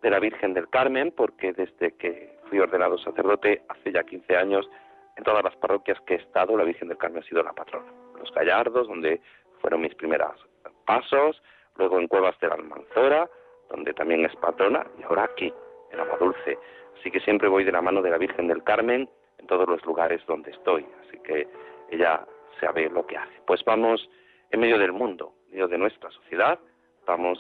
[0.02, 4.68] de la Virgen del Carmen porque desde que fui ordenado sacerdote hace ya 15 años,
[5.16, 7.90] en todas las parroquias que he estado, la Virgen del Carmen ha sido la patrona.
[8.18, 9.20] Los Gallardos, donde
[9.60, 10.46] fueron mis primeros
[10.84, 11.42] pasos,
[11.76, 13.28] luego en Cuevas de la Almanzora,
[13.72, 15.52] donde también es patrona, y ahora aquí,
[15.90, 16.58] en Aguadulce.
[17.00, 19.08] Así que siempre voy de la mano de la Virgen del Carmen
[19.38, 20.86] en todos los lugares donde estoy.
[21.00, 21.48] Así que
[21.90, 22.24] ella
[22.60, 23.32] sabe lo que hace.
[23.46, 24.08] Pues vamos
[24.50, 26.58] en medio del mundo, en medio de nuestra sociedad,
[27.06, 27.38] vamos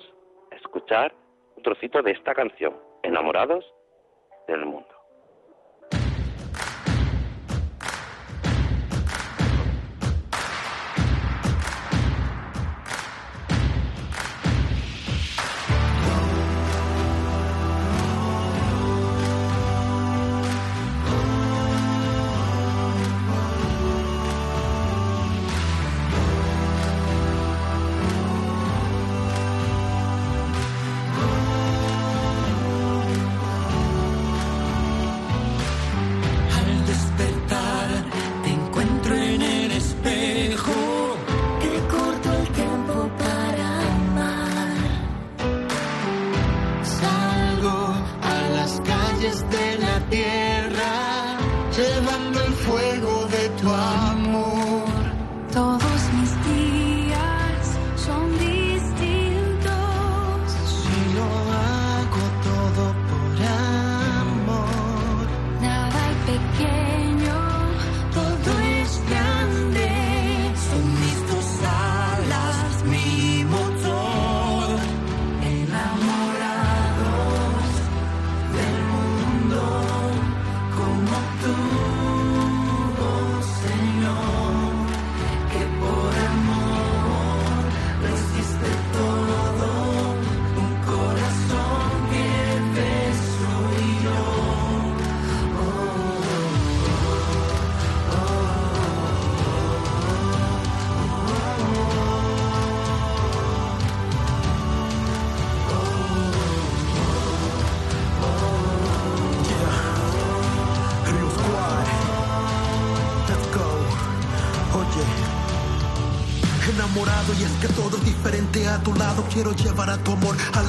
[0.50, 1.14] a escuchar
[1.56, 3.64] un trocito de esta canción, Enamorados
[4.48, 4.91] del Mundo.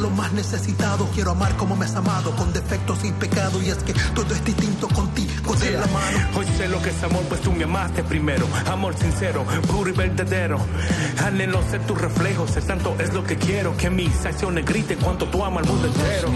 [0.04, 1.08] Tu amor a lo más necesitado.
[1.14, 3.62] Quiero amar como me has amado, con defectos y pecado.
[3.62, 6.38] Y es que todo es distinto contigo de la mano.
[6.38, 8.45] Hoy sé lo que es amor, pues tú me amaste primero.
[8.68, 10.58] Amor sincero, puro y verdadero.
[11.26, 13.76] Anhelo ser tu reflejo, ser santo es lo que quiero.
[13.78, 16.30] Que mis acciones griten cuanto tú amas al mundo entero.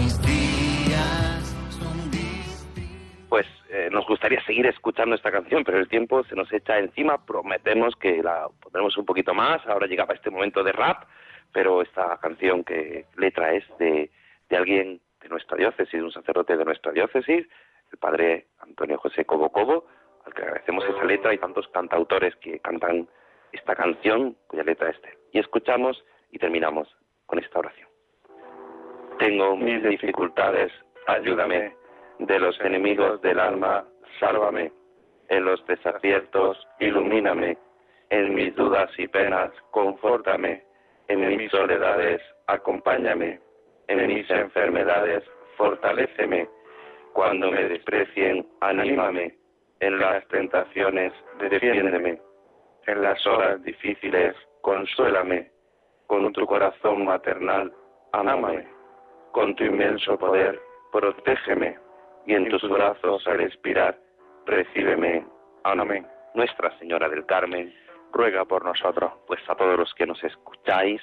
[3.28, 7.18] Pues eh, nos gustaría seguir escuchando esta canción, pero el tiempo se nos echa encima.
[7.18, 9.60] Prometemos que la pondremos un poquito más.
[9.66, 11.04] Ahora llegaba este momento de rap
[11.58, 14.12] pero esta canción que letra es de,
[14.48, 17.48] de alguien de nuestra diócesis, un sacerdote de nuestra diócesis,
[17.90, 19.84] el padre Antonio José Cobo Cobo,
[20.24, 23.08] al que agradecemos esa letra y tantos cantautores que cantan
[23.50, 25.18] esta canción cuya letra es este.
[25.32, 26.86] Y escuchamos y terminamos
[27.26, 27.88] con esta oración.
[29.18, 30.70] Tengo mis dificultades,
[31.08, 31.74] ayúdame.
[32.20, 33.84] De los enemigos del alma,
[34.20, 34.70] sálvame.
[35.28, 37.58] En los desaciertos, ilumíname.
[38.10, 40.67] En mis dudas y penas, confórtame
[41.08, 43.40] en mis soledades, acompáñame.
[43.88, 45.24] En mis enfermedades,
[45.56, 46.48] fortaléceme.
[47.14, 49.34] Cuando me desprecien, anímame.
[49.80, 52.20] En las tentaciones, defiéndeme.
[52.86, 55.50] En las horas difíciles, consuélame.
[56.06, 57.72] Con tu corazón maternal,
[58.12, 58.66] ámame.
[59.32, 60.60] Con tu inmenso poder,
[60.92, 61.78] protégeme.
[62.26, 63.98] Y en tus brazos al expirar,
[64.46, 65.24] recíbeme.
[65.64, 66.06] Amén.
[66.34, 67.74] Nuestra Señora del Carmen,
[68.12, 69.12] ruega por nosotros.
[69.26, 71.00] Pues a todos los que nos escucháis,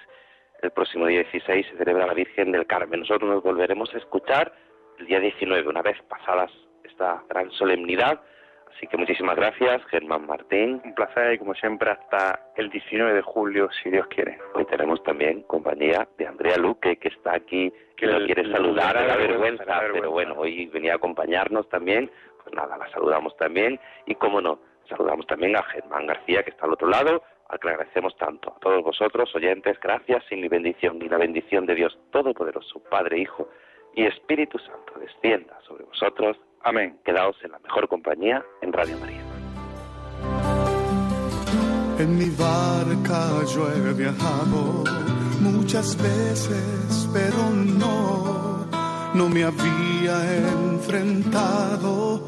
[0.62, 3.02] el próximo día 16 se celebra la Virgen del Carmen.
[3.02, 4.54] Nosotros nos volveremos a escuchar
[5.00, 6.52] el día 19, una vez pasadas
[6.84, 8.22] esta gran solemnidad.
[8.76, 10.82] Así que muchísimas gracias, Germán Martín.
[10.84, 14.38] Un placer y como siempre hasta el 19 de julio, si Dios quiere.
[14.54, 19.08] Hoy tenemos también compañía de Andrea Luque, que está aquí, que lo quiere saludar a
[19.08, 22.12] la vergüenza, pero bueno, hoy venía a acompañarnos también.
[22.44, 23.80] Pues nada, la saludamos también.
[24.08, 27.68] Y cómo no, saludamos también a Germán García, que está al otro lado, al que
[27.68, 28.54] le agradecemos tanto.
[28.56, 33.20] A todos vosotros, oyentes, gracias sin mi bendición, ni la bendición de Dios Todopoderoso, Padre,
[33.20, 33.50] Hijo
[33.94, 36.98] y Espíritu Santo, descienda sobre vosotros Amén.
[37.06, 39.22] Quedaos en la mejor compañía en Radio María.
[42.00, 44.84] En mi barca yo he viajado
[45.42, 48.66] muchas veces, pero no,
[49.14, 50.38] no me había
[50.74, 52.28] enfrentado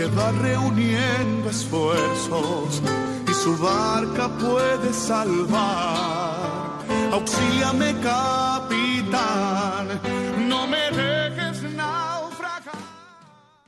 [0.00, 2.80] que va reuniendo esfuerzos
[3.28, 6.78] y su barca puede salvar.
[7.12, 9.59] Auxíliame, capitán.